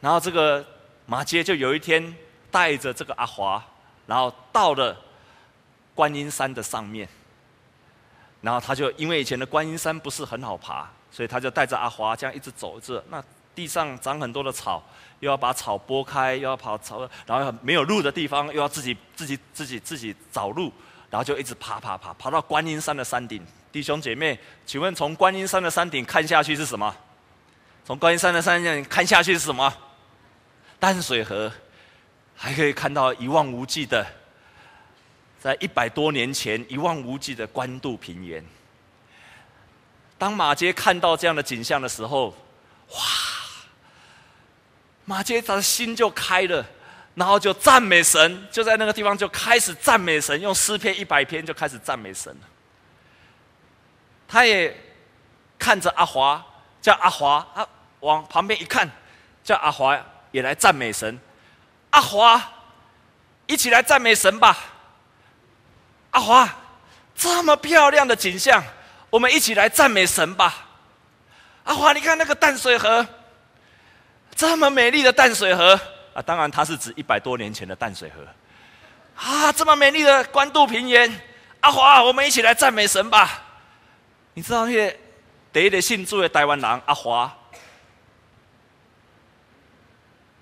[0.00, 0.66] 然后这个
[1.06, 2.16] 马偕就有一天
[2.50, 3.64] 带着这个阿华，
[4.04, 5.00] 然后到了
[5.94, 7.08] 观音山的上面。
[8.40, 13.00] 然后他就因为以前的观音山不是很好爬，所以他就带着阿华这样一直走着。
[13.08, 13.22] 那
[13.54, 14.82] 地上长很多的草，
[15.20, 20.72] 又要把草拨开，又要跑草，然后没有路的地方又要自己自己自己自己找路，
[21.08, 23.46] 然后就一直爬爬爬，爬到观音山的山顶。
[23.70, 26.94] 弟兄姐妹，请问从观音山的山顶看下去是什么？
[27.84, 29.72] 从观音山的山顶看下去是什么？
[30.78, 31.52] 淡水河，
[32.36, 34.06] 还可以看到一望无际的，
[35.40, 38.44] 在一百多年前一望无际的关渡平原。
[40.16, 42.28] 当马杰看到这样的景象的时候，
[42.90, 42.98] 哇！
[45.04, 46.66] 马杰他的心就开了，
[47.14, 52.46] 然后就赞美神，就在那个地方就开始赞美神，用诗篇一百篇就开始赞美神了。
[54.28, 54.76] 他也
[55.58, 56.44] 看着阿华，
[56.82, 57.66] 叫阿华，他
[58.00, 58.88] 往旁边一看，
[59.42, 59.98] 叫阿华
[60.30, 61.18] 也来赞美神。
[61.90, 62.40] 阿华，
[63.46, 64.56] 一起来赞美神吧。
[66.10, 66.48] 阿华，
[67.16, 68.62] 这么漂亮的景象，
[69.08, 70.54] 我们一起来赞美神吧。
[71.64, 73.06] 阿华，你看那个淡水河，
[74.36, 75.80] 这么美丽的淡水河
[76.12, 76.22] 啊！
[76.22, 78.22] 当然，它是指一百多年前的淡水河。
[79.16, 81.10] 啊，这么美丽的关渡平原，
[81.60, 83.42] 阿华，我们一起来赞美神吧。
[84.38, 84.96] 你知道那个
[85.52, 87.36] 第一个信主的台湾人阿华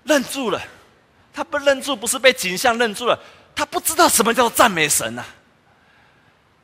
[0.03, 0.61] 愣住了，
[1.33, 3.19] 他不愣住，不是被景象愣住了，
[3.55, 5.27] 他不知道什么叫赞美神呐、啊，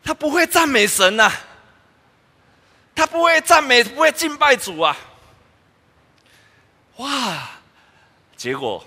[0.04, 1.34] 他不会赞美神呐、啊，
[2.94, 4.96] 他不会赞美，不会敬拜主啊，
[6.98, 7.50] 哇！
[8.38, 8.86] 结果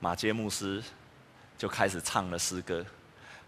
[0.00, 0.82] 马杰牧师
[1.56, 2.84] 就开始唱了诗歌，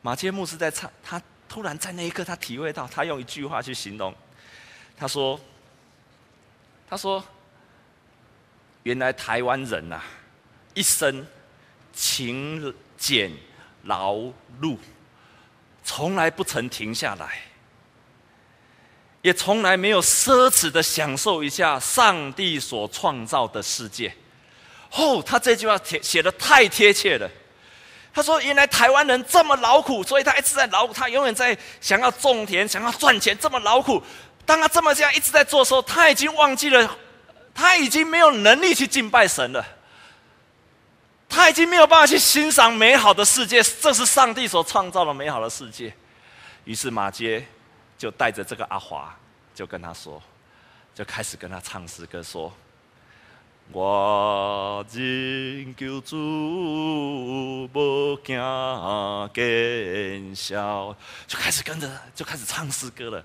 [0.01, 1.21] 马杰牧师在唱他。
[1.51, 4.15] 突然在那一刻，他体会到，他用一句话去形容，
[4.97, 5.39] 他说
[6.89, 7.23] ：“他说，
[8.85, 10.05] 原来台湾人呐、啊，
[10.75, 11.27] 一生
[11.93, 13.33] 勤俭
[13.83, 14.15] 劳
[14.61, 14.79] 碌，
[15.83, 17.41] 从来不曾停下来，
[19.21, 24.15] 也从来没有奢侈的享受一下上帝所创造的世界。”
[24.95, 27.29] 哦，他这句话写写的太贴切了。
[28.13, 30.93] 他说：“原来台湾人这么劳苦，所以他一直在劳苦。
[30.93, 34.03] 他永远在想要种田，想要赚钱，这么劳苦。
[34.45, 36.97] 当他这么这样一直在做的时候，他已经忘记了，
[37.55, 39.65] 他已经没有能力去敬拜神了。
[41.29, 45.95] 他已经没有办法去欣赏美好的世界，这是上帝所创造的美好的世界。
[46.65, 47.47] 于是马杰
[47.97, 49.17] 就带着这个阿华，
[49.55, 50.21] 就跟他说，
[50.93, 52.53] 就开始跟他唱诗歌说。”
[53.73, 56.17] 我真求主，
[57.73, 58.37] 无惊
[59.33, 60.97] 见笑，
[61.29, 63.25] 就开始跟着，就开始唱诗歌了。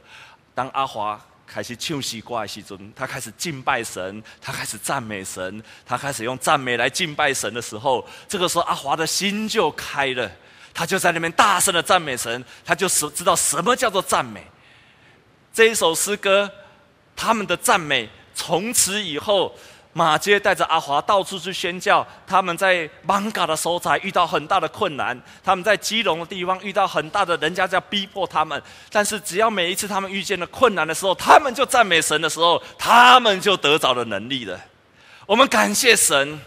[0.54, 10.32] 当阿华开始唱诗歌的时阵，他开始敬拜神，他开始赞美神，他开始用赞美来敬拜神的时候，这个时候阿华的心就开了，
[10.76, 14.46] 他就在那边大声的赞美神，他就知道什么叫做赞美。
[15.52, 16.52] 这一首诗歌，
[17.16, 19.52] 他们的赞美从此以后。
[19.98, 34.60] 马街带着阿华到处去宣教，他们在艋舺的所在遇到很大的困难，他们在基隆的地方遇到很大的人家在逼迫他们，但是只要每一次他们遇见了困难的时候，他们就赞美神的时候，他们就得着了能力了。
[35.26, 36.42] 我们感谢神，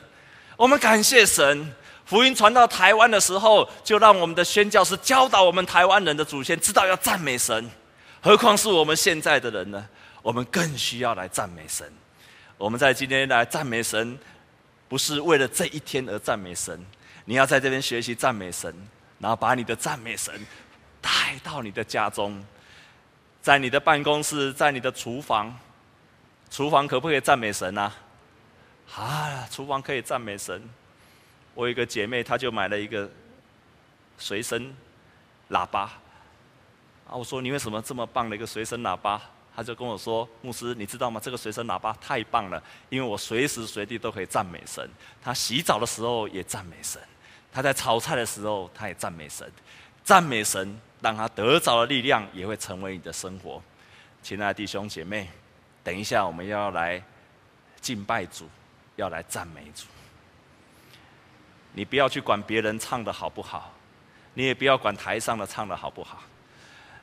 [0.59, 7.71] 我们感谢神，福音传到台湾的时候，就让我们的宣教师教导我们台湾人的祖先知道要赞美神，
[8.21, 9.83] 何况是我们现在的人呢？
[10.21, 11.91] 我们更需要来赞美神。
[12.59, 14.19] 我们在今天来赞美神，
[14.89, 16.85] 不是为了这一天而赞美神。
[17.25, 18.75] 你要在这边学习赞美神，
[19.21, 20.35] 然后把你的赞美神
[21.01, 22.45] 带到你的家中，
[23.41, 25.57] 在你的办公室，在你的厨房。
[26.51, 27.95] 厨房可不可以赞美神啊？
[28.97, 30.61] 啊，厨房可以赞美神。
[31.55, 33.09] 我有一个姐妹，她就买了一个
[34.17, 34.75] 随身
[35.51, 35.83] 喇叭。
[37.07, 39.21] 啊，我说你为什么这么棒的一个随身喇叭？
[39.59, 41.21] 他就跟我说：“牧师，你知道吗？
[41.21, 44.89] 这个随身喇叭太棒了，因为我随时随地都可以赞美神。
[45.21, 47.03] 他洗澡的时候也赞美神，
[47.51, 49.51] 他在炒菜的时候他也赞美神。
[50.05, 53.61] 赞美神，让他得着的力量也会成为你的生活。
[54.23, 55.29] 亲爱的弟兄姐妹，
[55.83, 57.03] 等一下我们要来
[57.81, 58.49] 敬拜主，
[58.95, 59.87] 要来赞美主。
[61.73, 63.75] 你不要去管别人唱的好不好，
[64.35, 66.23] 你也不要管台上的唱的好不好，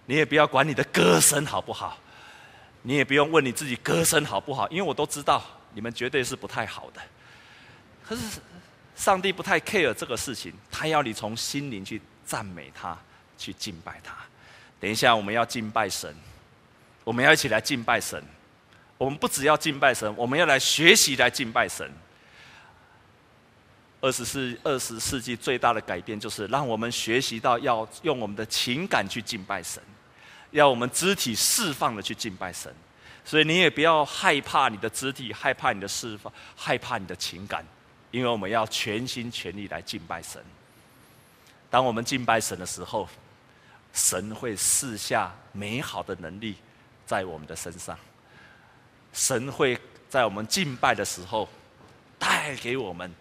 [0.05, 1.97] 你也不要管你的歌声好不好。”
[2.87, 5.43] 你也不用问你自己歌声好不好，因为我都知道
[5.73, 7.01] 你们绝对是不太好的。
[8.07, 8.39] 可是
[8.95, 12.95] 上帝不太 care 这个事情，他要你从心灵去赞美他，
[13.39, 14.15] 去敬拜他。
[14.79, 16.15] 等一下我们要敬拜神，
[17.03, 18.23] 我们要一起来敬拜神。
[18.99, 21.91] 我们不只要敬拜神，我们要来学习来敬拜神。
[23.99, 29.81] 二十世二十世纪最大的改变就是让我们学习到要用我们的情感去敬拜神。
[30.55, 32.73] 要我们肢体释放的去敬拜神，
[33.25, 37.65] 所以你也不要害怕你的肢体，害怕你的释放，害怕你的情感，
[38.09, 40.41] 因为我们要全心全力来敬拜神。
[41.69, 43.05] 当我们敬拜神的时候，
[43.91, 46.55] 神会赐下美好的能力
[47.05, 47.97] 在我们的身上。
[49.11, 51.49] 神会在我们敬拜的时候
[52.17, 53.13] 带给我们，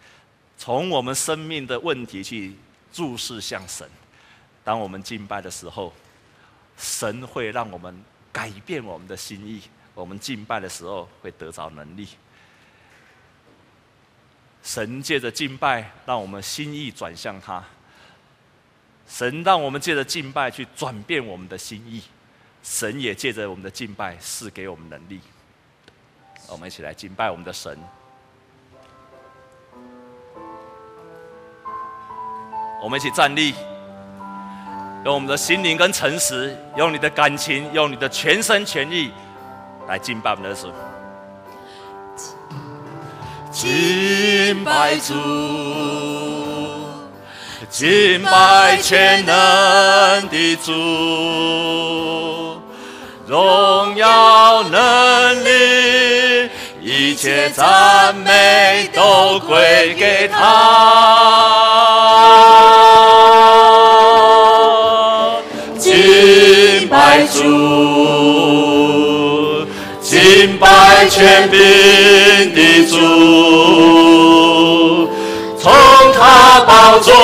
[0.57, 2.57] 从我们生命的问题去
[2.92, 3.90] 注视向神。
[4.62, 5.92] 当我们敬拜的时候。
[6.76, 9.62] 神会让我们改变我们的心意，
[9.94, 12.08] 我们敬拜的时候会得着能力。
[14.62, 17.62] 神借着敬拜，让我们心意转向他。
[19.06, 22.02] 神让我们借着敬拜去转变我们的心意，
[22.62, 25.20] 神也借着我们的敬拜赐给我们能力。
[26.48, 27.78] 我们一起来敬拜我们的神。
[32.82, 33.54] 我们一起站立。
[35.05, 39.12] 用我们的心灵跟诚实，用你的感情，用你的全身全意
[39.87, 40.73] 来敬拜我们的主。
[43.53, 45.12] 敬拜主，
[47.69, 50.73] 敬拜全能的主，
[53.27, 60.40] 荣耀能力，一切赞美都归给他。
[67.33, 67.38] 主，
[70.00, 71.59] 敬拜权柄
[72.55, 72.94] 的主，
[75.59, 75.72] 从
[76.12, 77.14] 他宝座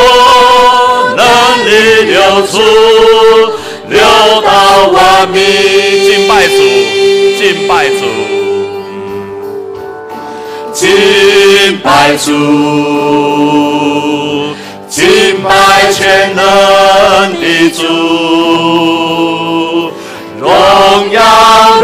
[1.16, 1.24] 能
[1.66, 1.70] 力
[2.10, 2.58] 流出，
[3.88, 4.00] 流
[4.42, 5.38] 到万民。
[6.04, 6.52] 敬拜主，
[7.38, 8.02] 敬拜主，
[10.72, 12.26] 敬拜主，
[14.88, 15.48] 敬拜
[15.92, 16.42] 全能
[17.40, 17.80] 的主。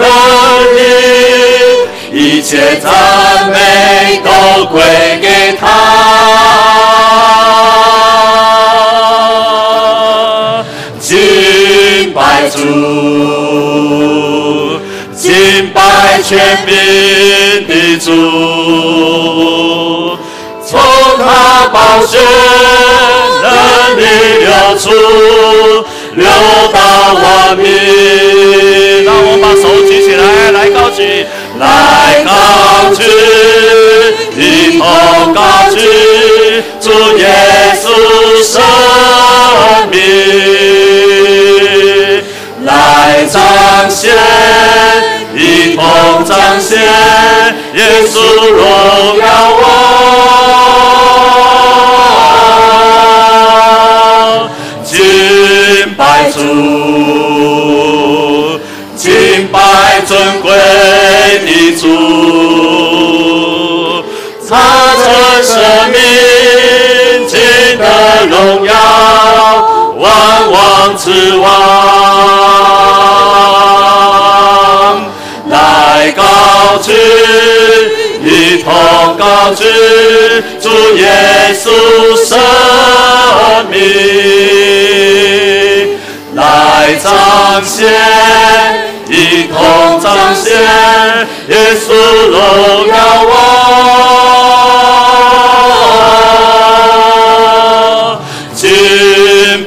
[0.06, 0.78] 荣耀能力，
[2.12, 2.90] 一切赞
[3.50, 4.30] 美都
[4.66, 4.80] 归
[5.20, 5.64] 给他。
[11.00, 12.58] 敬拜主，
[15.14, 18.10] 敬拜全民的主，
[20.64, 20.78] 从
[21.18, 22.18] 他宝血
[23.42, 23.46] 能
[23.96, 24.00] 力
[24.44, 24.48] 流
[24.78, 24.84] 出。
[26.16, 26.26] 流
[26.72, 26.78] 到
[27.12, 27.22] 万
[27.58, 27.66] 民，
[29.06, 31.24] 让我们把手举起来，来高举，
[31.60, 31.64] 来
[32.26, 33.00] 高举，
[34.36, 34.82] 一同
[35.32, 35.40] 高
[35.70, 35.78] 举，
[36.80, 37.24] 主耶
[37.80, 37.86] 稣
[38.42, 38.60] 生
[39.88, 39.94] 命，
[42.64, 42.68] 来
[43.30, 44.02] 彰显。
[45.36, 45.84] 一同
[46.24, 46.76] 彰显，
[47.74, 47.80] 耶
[48.12, 48.14] 稣
[48.50, 49.24] 荣耀
[49.60, 49.64] 我，
[54.82, 56.02] 敬拜
[56.32, 56.40] 主，
[70.56, 71.44] 王之王，
[75.50, 76.22] 来高
[76.82, 76.92] 举，
[78.24, 78.72] 一同
[79.18, 79.64] 高举，
[80.62, 81.68] 主耶稣
[82.24, 82.38] 生
[83.70, 83.74] 命，
[86.34, 86.40] 来
[87.02, 87.86] 彰显，
[89.10, 90.48] 一同彰显，
[91.48, 91.54] 耶
[91.86, 91.92] 稣
[92.30, 92.38] 荣
[92.88, 92.94] 耀
[93.28, 93.32] 我，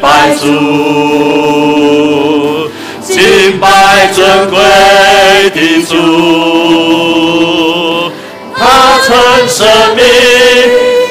[0.01, 0.45] 拜主，
[3.03, 4.59] 敬拜尊贵
[5.49, 5.95] 的主，
[8.55, 9.07] 他曾
[9.47, 10.03] 生命，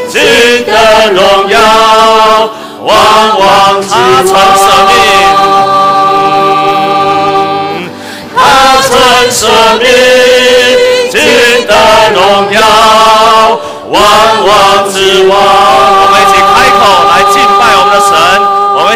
[0.08, 0.20] 尽
[0.64, 0.72] 的
[1.12, 1.56] 荣耀，
[2.82, 2.88] 万
[3.38, 4.34] 王之王，
[8.34, 8.38] 他
[8.82, 8.88] 曾
[9.30, 9.46] 生
[9.78, 9.86] 命，
[11.10, 11.16] 尽
[11.66, 11.72] 的
[12.14, 12.16] 荣
[12.52, 12.58] 耀，
[13.90, 13.96] 万
[14.46, 14.48] 王
[14.92, 14.96] 之
[15.28, 15.36] 王。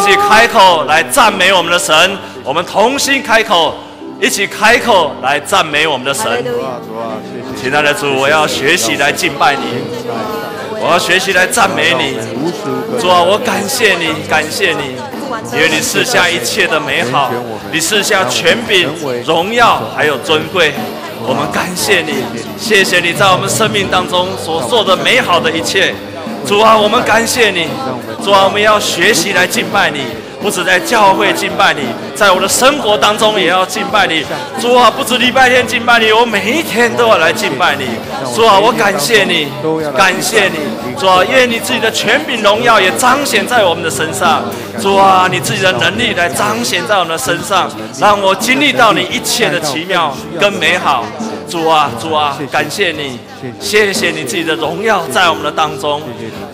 [0.02, 3.72] 起开口来赞美我们的神，我们同心开口，
[4.20, 6.44] 一起开口来赞美我们的神。
[7.60, 9.62] 亲爱的主，我要学习来敬拜你，
[10.80, 12.18] 我要学习来赞美你。
[13.00, 14.96] 主啊，我感谢你，感谢你，
[15.52, 17.30] 因为你赐下一切的美好，
[17.72, 18.88] 你赐下权柄、
[19.24, 20.72] 荣耀还有尊贵。
[21.24, 22.24] 我们感谢你，
[22.58, 25.94] 谢谢你在我们生命当中所做的美好的一切。
[26.46, 27.68] 主啊，我们感谢你。
[28.24, 30.00] 主啊，我们要学习来敬拜你。
[30.42, 31.82] 不止在教会敬拜你，
[32.16, 34.24] 在我的生活当中也要敬拜你。
[34.60, 37.86] 主啊，不止礼拜天敬拜你，我每一天都要来敬拜你。
[38.34, 39.46] 主啊，我感谢你，
[39.96, 40.58] 感谢你。
[40.98, 44.42] 主啊，愿你自己的权柄荣耀也彰显在我们的身上。
[44.80, 47.70] 主啊，你自己的能力来彰显在我们的身上，
[48.00, 51.04] 让我经历到你一切的奇妙跟美好。
[51.48, 53.16] 主啊，主啊，感谢你，
[53.60, 54.24] 谢谢你。
[54.24, 56.02] 自己的荣耀在我们的当中。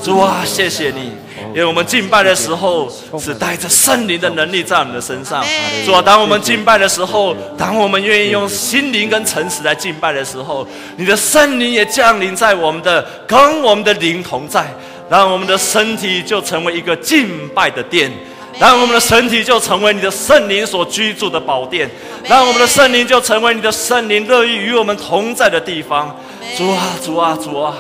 [0.03, 1.13] 主啊，谢谢你。
[1.51, 5.43] 因为我们敬拜的时候是带着圣灵的能力在我们的身上，
[5.85, 10.67] 主啊，当我们敬拜的时候，当我们愿意用心灵跟诚实来敬拜的时候，
[10.97, 14.67] 你的圣灵也降临在我们的，跟我们的灵同在，
[15.09, 18.13] 让我们的身体就成为一个敬拜的殿，
[18.61, 21.89] 让我们的身体就成为你的圣灵所居住的宝殿，
[22.25, 26.15] 让我们的圣灵就成为你的圣灵乐意与我们同在的地方。
[26.57, 27.75] 主啊，主啊，主啊，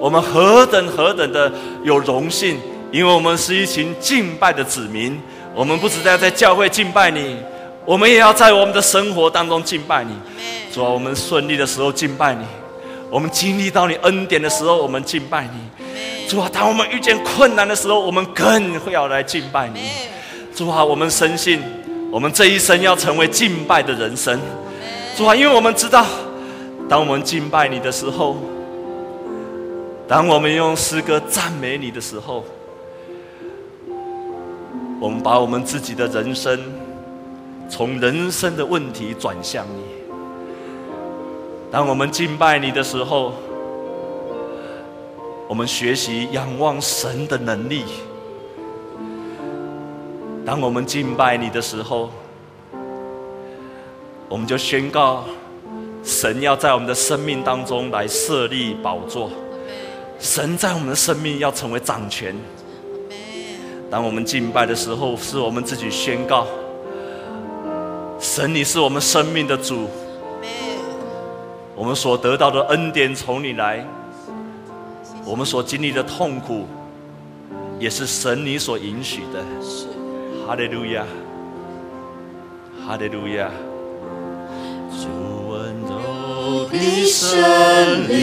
[0.00, 1.52] 我们何等何等的
[1.84, 2.58] 有荣幸。
[2.90, 5.18] 因为我们是一群敬拜的子民，
[5.54, 7.38] 我们不只在在教会敬拜你，
[7.86, 10.12] 我们也要在我们的生活当中敬拜你。
[10.70, 12.44] 主啊，我们顺利的时候敬拜你，
[13.08, 16.28] 我们经历到你恩典的时候，我们敬拜你。
[16.28, 19.80] 主啊，当我们遇见困难的时候，我们更会要来敬拜你。
[20.54, 21.60] 主啊，我们深信，
[22.10, 24.38] 我们这一生要成为敬拜的人生。
[25.16, 26.04] 主啊，因为我们知道，
[26.88, 28.36] 当我们敬拜你的时候，
[30.06, 32.44] 当我们用诗歌赞美你的时候。
[35.00, 36.60] 我们把我们自己的人生，
[37.68, 39.82] 从人生的问题转向你。
[41.72, 43.32] 当我们敬拜你的时候，
[45.48, 47.82] 我们学习仰望神的能力。
[50.44, 52.10] 当我们敬拜你的时候，
[54.28, 55.24] 我们就宣告，
[56.02, 59.30] 神要在我们的生命当中来设立宝座，
[60.18, 62.34] 神在我们的生命要成为掌权。
[63.88, 66.46] 当我们敬拜的时候，是我们自己宣告：
[68.18, 69.88] 神，你是我们生命的主。
[71.76, 73.86] 我们所得到的恩典从你来，
[75.24, 76.66] 我们所经历的痛苦，
[77.78, 79.91] 也是神你所允许的。
[80.46, 81.04] 哈利路亚，
[82.84, 83.48] 哈利路亚。
[84.90, 85.06] 主
[85.48, 86.76] 温柔的
[87.06, 87.38] 圣
[88.08, 88.20] 灵。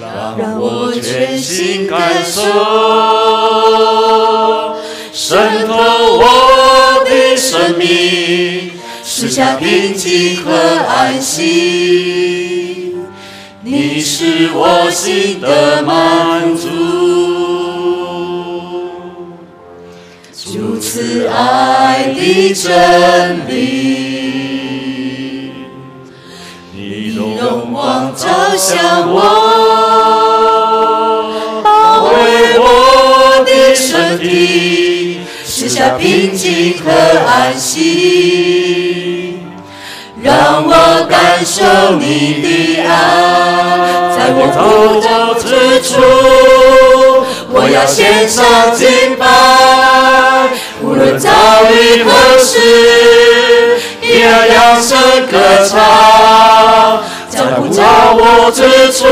[0.00, 2.42] 让我全心感受，
[5.12, 5.74] 渗透
[6.18, 8.72] 我的生命，
[9.04, 12.94] 赐下平静和安息。
[13.62, 16.68] 你是我心的满足，
[20.92, 25.50] 慈爱的真理，
[26.74, 28.28] 你荣光照
[28.58, 29.22] 向我。
[33.74, 36.90] 身体，赐下平静和
[37.26, 39.38] 安息，
[40.22, 45.08] 让我感受你的爱，在我不知
[45.48, 45.92] 之处，
[47.48, 48.44] 我要献上
[48.76, 49.24] 敬拜，
[51.12, 51.30] 无论遭
[51.70, 52.58] 遇何事，
[54.00, 54.98] 也要扬声
[55.30, 55.38] 歌
[55.68, 57.02] 唱。
[57.28, 57.82] 在不着
[58.14, 59.04] 我之处，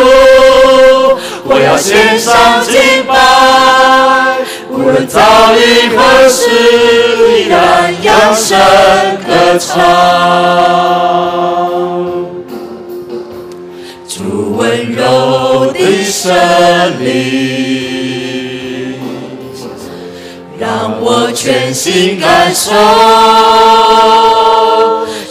[1.45, 4.39] 我要献上敬拜，
[4.71, 5.21] 无论遭
[5.55, 6.49] 遇何事，
[7.29, 8.59] 依然扬声
[9.27, 9.77] 歌唱。
[14.09, 16.33] 主温柔的圣
[16.99, 17.90] 灵，
[20.61, 22.71] 让我全心感受，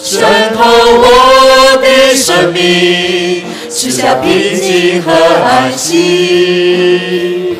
[0.01, 0.19] 渗
[0.55, 7.55] 透我的生命，赐下平静和安息。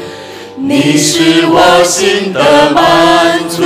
[0.55, 3.61] 你是我心的满足。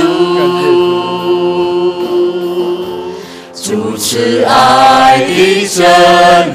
[3.54, 5.82] 主持爱的真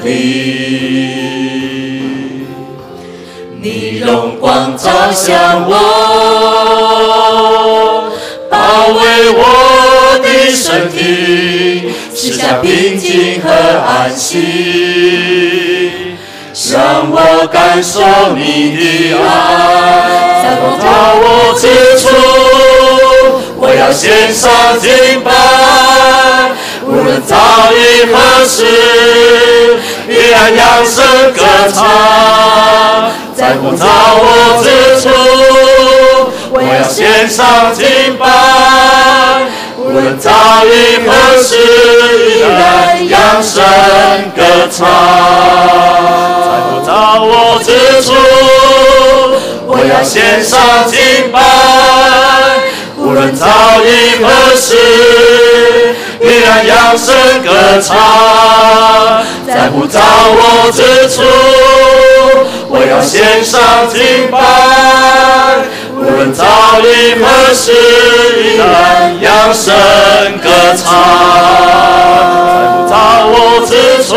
[0.04, 0.59] 理，
[4.10, 5.72] 荣光照向我，
[8.50, 8.56] 包
[8.88, 14.32] 围我的身体，赐下平静和安息，
[16.72, 18.00] 让我感受
[18.34, 19.24] 你的爱，
[20.42, 20.84] 在不着
[21.14, 21.24] 我
[21.56, 21.62] 之
[22.00, 22.08] 处，
[23.58, 24.50] 我要献上
[24.80, 25.30] 敬拜。
[26.84, 27.36] 无论遭
[27.72, 27.76] 遇
[28.12, 28.64] 何时，
[30.08, 31.38] 依然扬声歌
[31.72, 31.78] 唱。
[33.40, 34.68] 在不造我之
[35.00, 35.08] 处，
[36.52, 39.48] 我要献上敬拜。
[39.78, 40.30] 无论遭
[40.66, 43.64] 遇何事，依然扬声
[44.36, 44.86] 歌唱。
[46.44, 46.90] 在不造
[47.22, 47.68] 我之
[48.02, 48.12] 处，
[49.66, 51.40] 我要献上敬拜。
[52.98, 53.46] 无论遭
[53.82, 54.76] 遇何事。
[56.22, 57.96] 依然扬声歌唱，
[59.46, 61.22] 在不造我之处，
[62.72, 63.60] 我要献上
[63.92, 64.38] 敬拜。
[65.96, 66.44] 无论遭
[66.80, 67.72] 遇何事，
[68.40, 69.74] 依然扬声
[70.38, 70.86] 歌唱，
[72.88, 73.72] 在不我之
[74.04, 74.14] 处，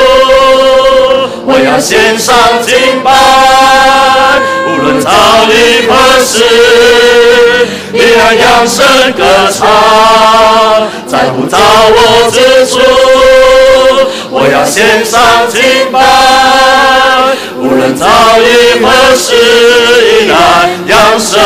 [1.45, 2.33] 我要献上
[2.63, 3.11] 敬拜。
[4.67, 5.09] 无论遭
[5.49, 5.51] 遇
[5.89, 5.91] 何
[6.23, 6.33] 事。
[7.93, 8.83] 依然扬声
[9.13, 9.67] 歌唱，
[11.07, 12.79] 在不着我之处，
[14.31, 15.19] 我要献上
[15.51, 17.32] 敬拜。
[17.63, 18.05] 无论遭
[18.41, 19.33] 遇何时，
[20.03, 20.35] 依然
[20.85, 21.39] 扬声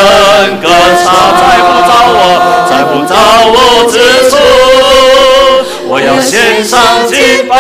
[0.59, 0.68] 歌
[1.05, 1.05] 唱，
[1.38, 2.20] 在不着我，
[2.68, 3.13] 在不着
[3.53, 3.55] 我
[3.91, 3.95] 之
[4.28, 4.36] 处，
[5.88, 7.53] 我要献上敬拜。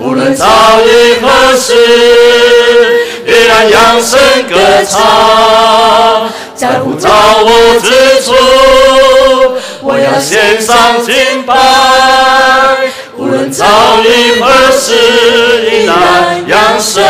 [0.00, 0.44] 无论遭
[0.84, 1.72] 遇何时，
[3.24, 4.18] 依然扬声
[4.48, 6.28] 歌唱。
[6.56, 8.34] 在不着我之处，
[9.82, 11.54] 我要献上敬拜。
[13.48, 14.92] 无论遭遇何事，
[15.70, 17.02] 依然扬声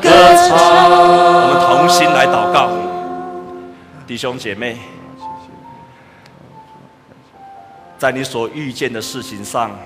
[0.00, 0.56] 歌唱。
[0.56, 2.70] 我们同心来祷告，
[4.06, 4.78] 弟兄姐妹，
[7.98, 9.76] 在你所遇见的事情上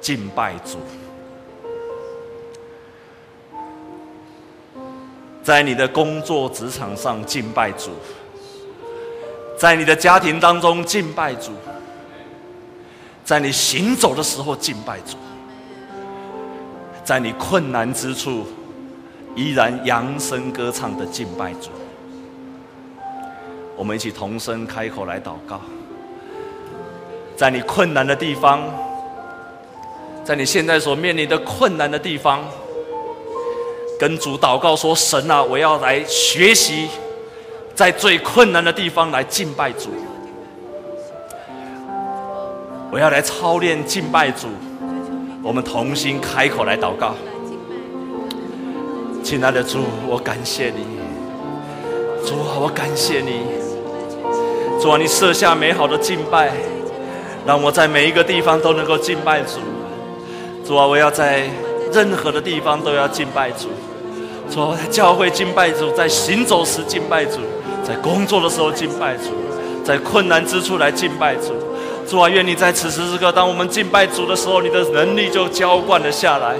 [0.00, 0.78] 敬拜主。
[5.42, 7.90] 在你的工作职场上敬拜主，
[9.58, 11.52] 在你的家庭当中敬拜主，
[13.28, 15.18] 在你行走的时候敬拜主，
[17.04, 18.46] 在你困难之处
[19.36, 21.68] 依然扬声歌唱的敬拜主。
[23.76, 25.60] 我们一起同声开口来祷告，
[27.36, 28.62] 在你困难的地方，
[30.24, 32.42] 在你现在所面临的困难的地方。
[34.00, 36.88] 跟主祷告说：“神啊，我要来学习，
[37.74, 39.90] 在最困难的地方来敬拜主。
[42.90, 44.48] 我要来操练敬拜主。
[45.42, 47.14] 我们同心开口来祷告。
[49.22, 50.84] 亲爱的主，我感谢你。
[52.26, 53.42] 主啊，我感谢你。
[54.80, 56.52] 主啊，你设下美好的敬拜，
[57.46, 59.60] 让我在每一个地方都能够敬拜主。
[60.66, 61.48] 主啊，我要在
[61.92, 63.68] 任何的地方都要敬拜主。”
[64.50, 67.40] 主啊，我，在教会敬拜主，在行走时敬拜主，
[67.84, 69.24] 在工作的时候敬拜主，
[69.84, 71.52] 在困难之处来敬拜主。
[72.08, 76.54] 主啊，愿你在此时此刻，当我们敬拜主的时候，你的能力就浇灌了下来，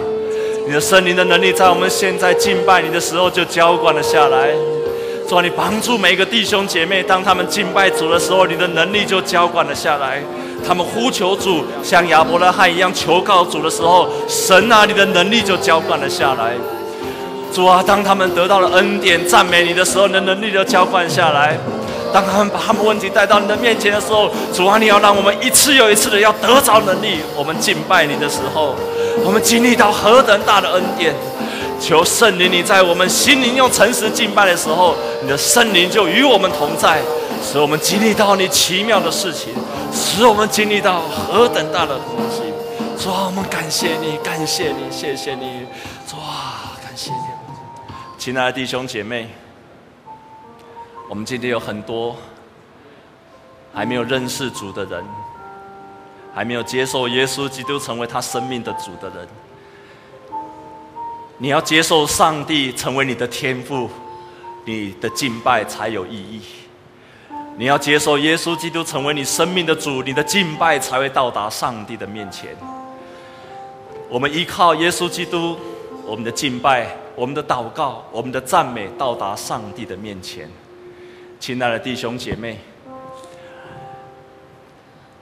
[0.66, 4.50] 你的圣灵的能力在我们现在敬拜你的时候就浇灌了下来。
[5.26, 10.22] 主啊，你帮助每一个弟兄姐妹，当他们敬拜主的时候，你的能力就浇灌了下来。
[10.66, 16.52] 他们呼求主，像亚伯拉罕一样求告主的时候，神啊，你的能力就浇灌了下来。
[17.54, 21.56] 主啊，当他们得到了恩典、赞美你的时候，你的能力就浇灌下来。
[22.12, 27.20] 当他们把他们问题带到你的面前的时候，主啊，你要让我们一次又一次的要得着能力。
[27.36, 28.74] 我们敬拜你的时候，
[29.24, 31.14] 我们经历到何等大的恩典。
[31.80, 37.00] 求圣灵，你在我们心灵用诚实敬拜的时候，你的圣灵就与我们同在，
[37.40, 39.54] 使我们经历到你奇妙的事情，
[39.92, 42.42] 使我们经历到何等大的东西。
[43.00, 45.66] 主啊，我们感谢你，感谢你，谢谢你，
[46.04, 47.16] 主啊，感谢你。
[48.18, 49.28] 亲爱的弟兄姐妹，
[51.08, 52.14] 我们今天有很多
[53.72, 55.02] 还没有认识主的人，
[56.34, 59.26] 还没有接受耶稣基督成为他生命的主的人。
[61.38, 63.88] 你要接受上帝成为你的天赋，
[64.66, 66.42] 你的敬拜才有意义。
[67.56, 72.54] 你要接受耶稣基督成为你生命的主，你的敬拜才会到达上帝的面前。
[74.10, 75.56] 我们依靠耶稣基督，
[76.04, 80.50] 我们的敬拜、我们的祷告、我们的赞美到达上帝的面前。
[81.40, 82.58] 亲爱的弟兄姐妹，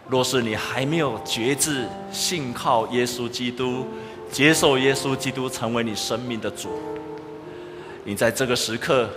[0.08, 3.86] 若是你还没有决志信靠耶稣基督，
[4.30, 6.70] 接受耶稣基督成为你生命的主，
[8.02, 9.08] 你在这个时刻，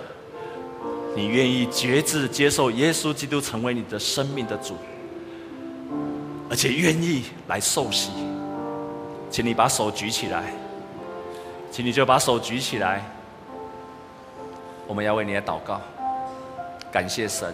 [1.16, 4.76] 你愿意决志接受耶稣基督成为你的生命的主，
[6.50, 8.12] 而且愿意来受洗，
[9.32, 10.54] 请你把手举起来，
[11.72, 13.04] 请你就把手举起来，
[14.86, 15.82] 我们要为你来祷告，
[16.92, 17.54] 感谢神，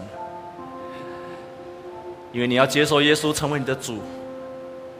[2.31, 3.99] 因为你要接受耶稣成为你的主。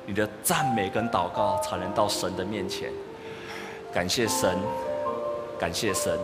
[0.08, 2.92] 你的赞美跟祷告才能到神的面前，
[3.92, 4.56] 感谢神，
[5.58, 6.16] 感谢神，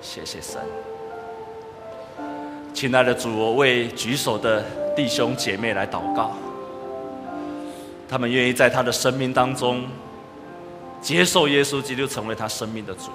[0.00, 0.60] 谢谢神。
[2.74, 4.64] 亲爱的主，我为举手的
[4.96, 6.32] 弟兄姐妹来祷告，
[8.08, 9.86] 他们愿意在他的生命当中
[11.00, 13.12] 接受耶稣基督成为他生命的主，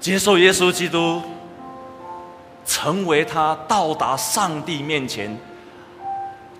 [0.00, 1.20] 接受耶稣基督
[2.64, 5.36] 成为他到达上帝面前。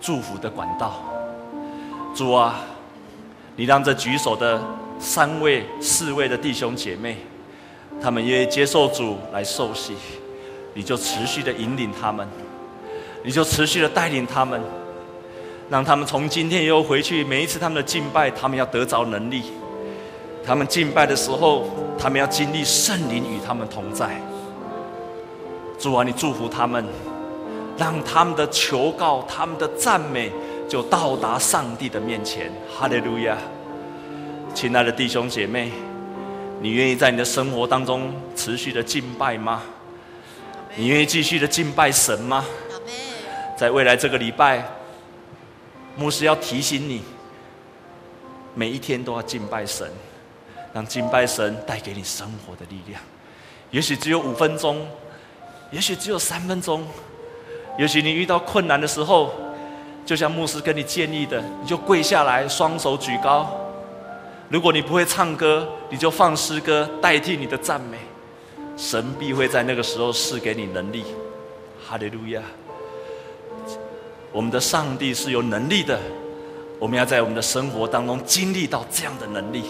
[0.01, 1.03] 祝福的管道，
[2.15, 2.61] 主啊，
[3.57, 4.63] 你让这举手的
[5.01, 7.17] 三位、四位的弟兄姐妹，
[8.01, 9.97] 他们愿意接受主来受洗，
[10.73, 12.29] 你就持续的引领他们，
[13.25, 14.63] 你就持续的带领他们，
[15.69, 19.43] 让他们从今天又回去，每一次他们的敬拜，他们要得着能力，
[20.45, 21.69] 他们敬拜的时候，
[21.99, 24.21] 他们要经历圣灵与他们同在。
[25.79, 26.85] 主啊，你祝福他们。
[27.79, 30.33] 让他们的求告、他们的赞美，
[30.69, 32.51] 就到达上帝的面前。
[32.69, 33.39] 哈利路亚！
[34.53, 35.71] 亲爱的弟兄姐妹，
[36.61, 39.63] 你愿意在你的生活当中持续的敬拜吗？
[40.75, 42.45] 你愿意继续的敬拜神吗？
[43.57, 44.69] 在未来这个礼拜，
[45.95, 47.03] 牧师要提醒你，
[48.57, 49.89] 每一天都要敬拜神，
[50.79, 53.01] 让敬拜神带给你生活的力量。
[53.73, 54.87] 也许只有五分钟，
[55.73, 56.87] 也许只有三分钟。
[57.77, 59.33] 也许你遇到困难的时候，
[60.07, 63.51] 就像牧师跟你建议的，你就跪下来，双手举高。
[64.49, 67.99] 如果你不会唱歌，你就放诗歌代替你的赞美，
[68.77, 71.05] 神必会在那个时候赐给你能力。
[71.85, 72.41] 哈利路亚！
[74.31, 75.99] 我们的上帝是有能力的，
[76.79, 79.65] 我们要在我们的生活当中经历到这样的能力，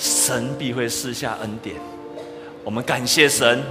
[0.00, 1.76] 神必会施下恩典。
[2.64, 3.62] 我们感谢神。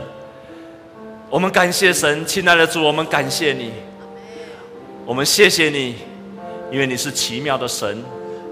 [1.27, 3.71] 我们感谢神，亲爱的主，我们感谢你，
[5.05, 5.95] 我们谢谢你，
[6.71, 8.03] 因为你是奇妙的神，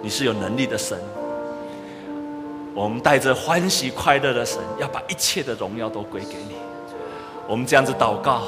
[0.03, 0.95] 你是有能力的神。
[2.75, 6.55] 我们带着欢喜快乐的神，要把一切的荣耀都归给你。
[7.47, 8.43] 我们这样子祷告，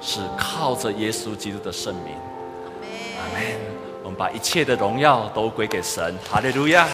[0.00, 2.14] 是靠着耶稣基督的圣名。
[3.18, 3.42] 阿门。
[4.04, 6.14] 我们把一切的荣耀都归给神。
[6.30, 6.88] 哈利路亚。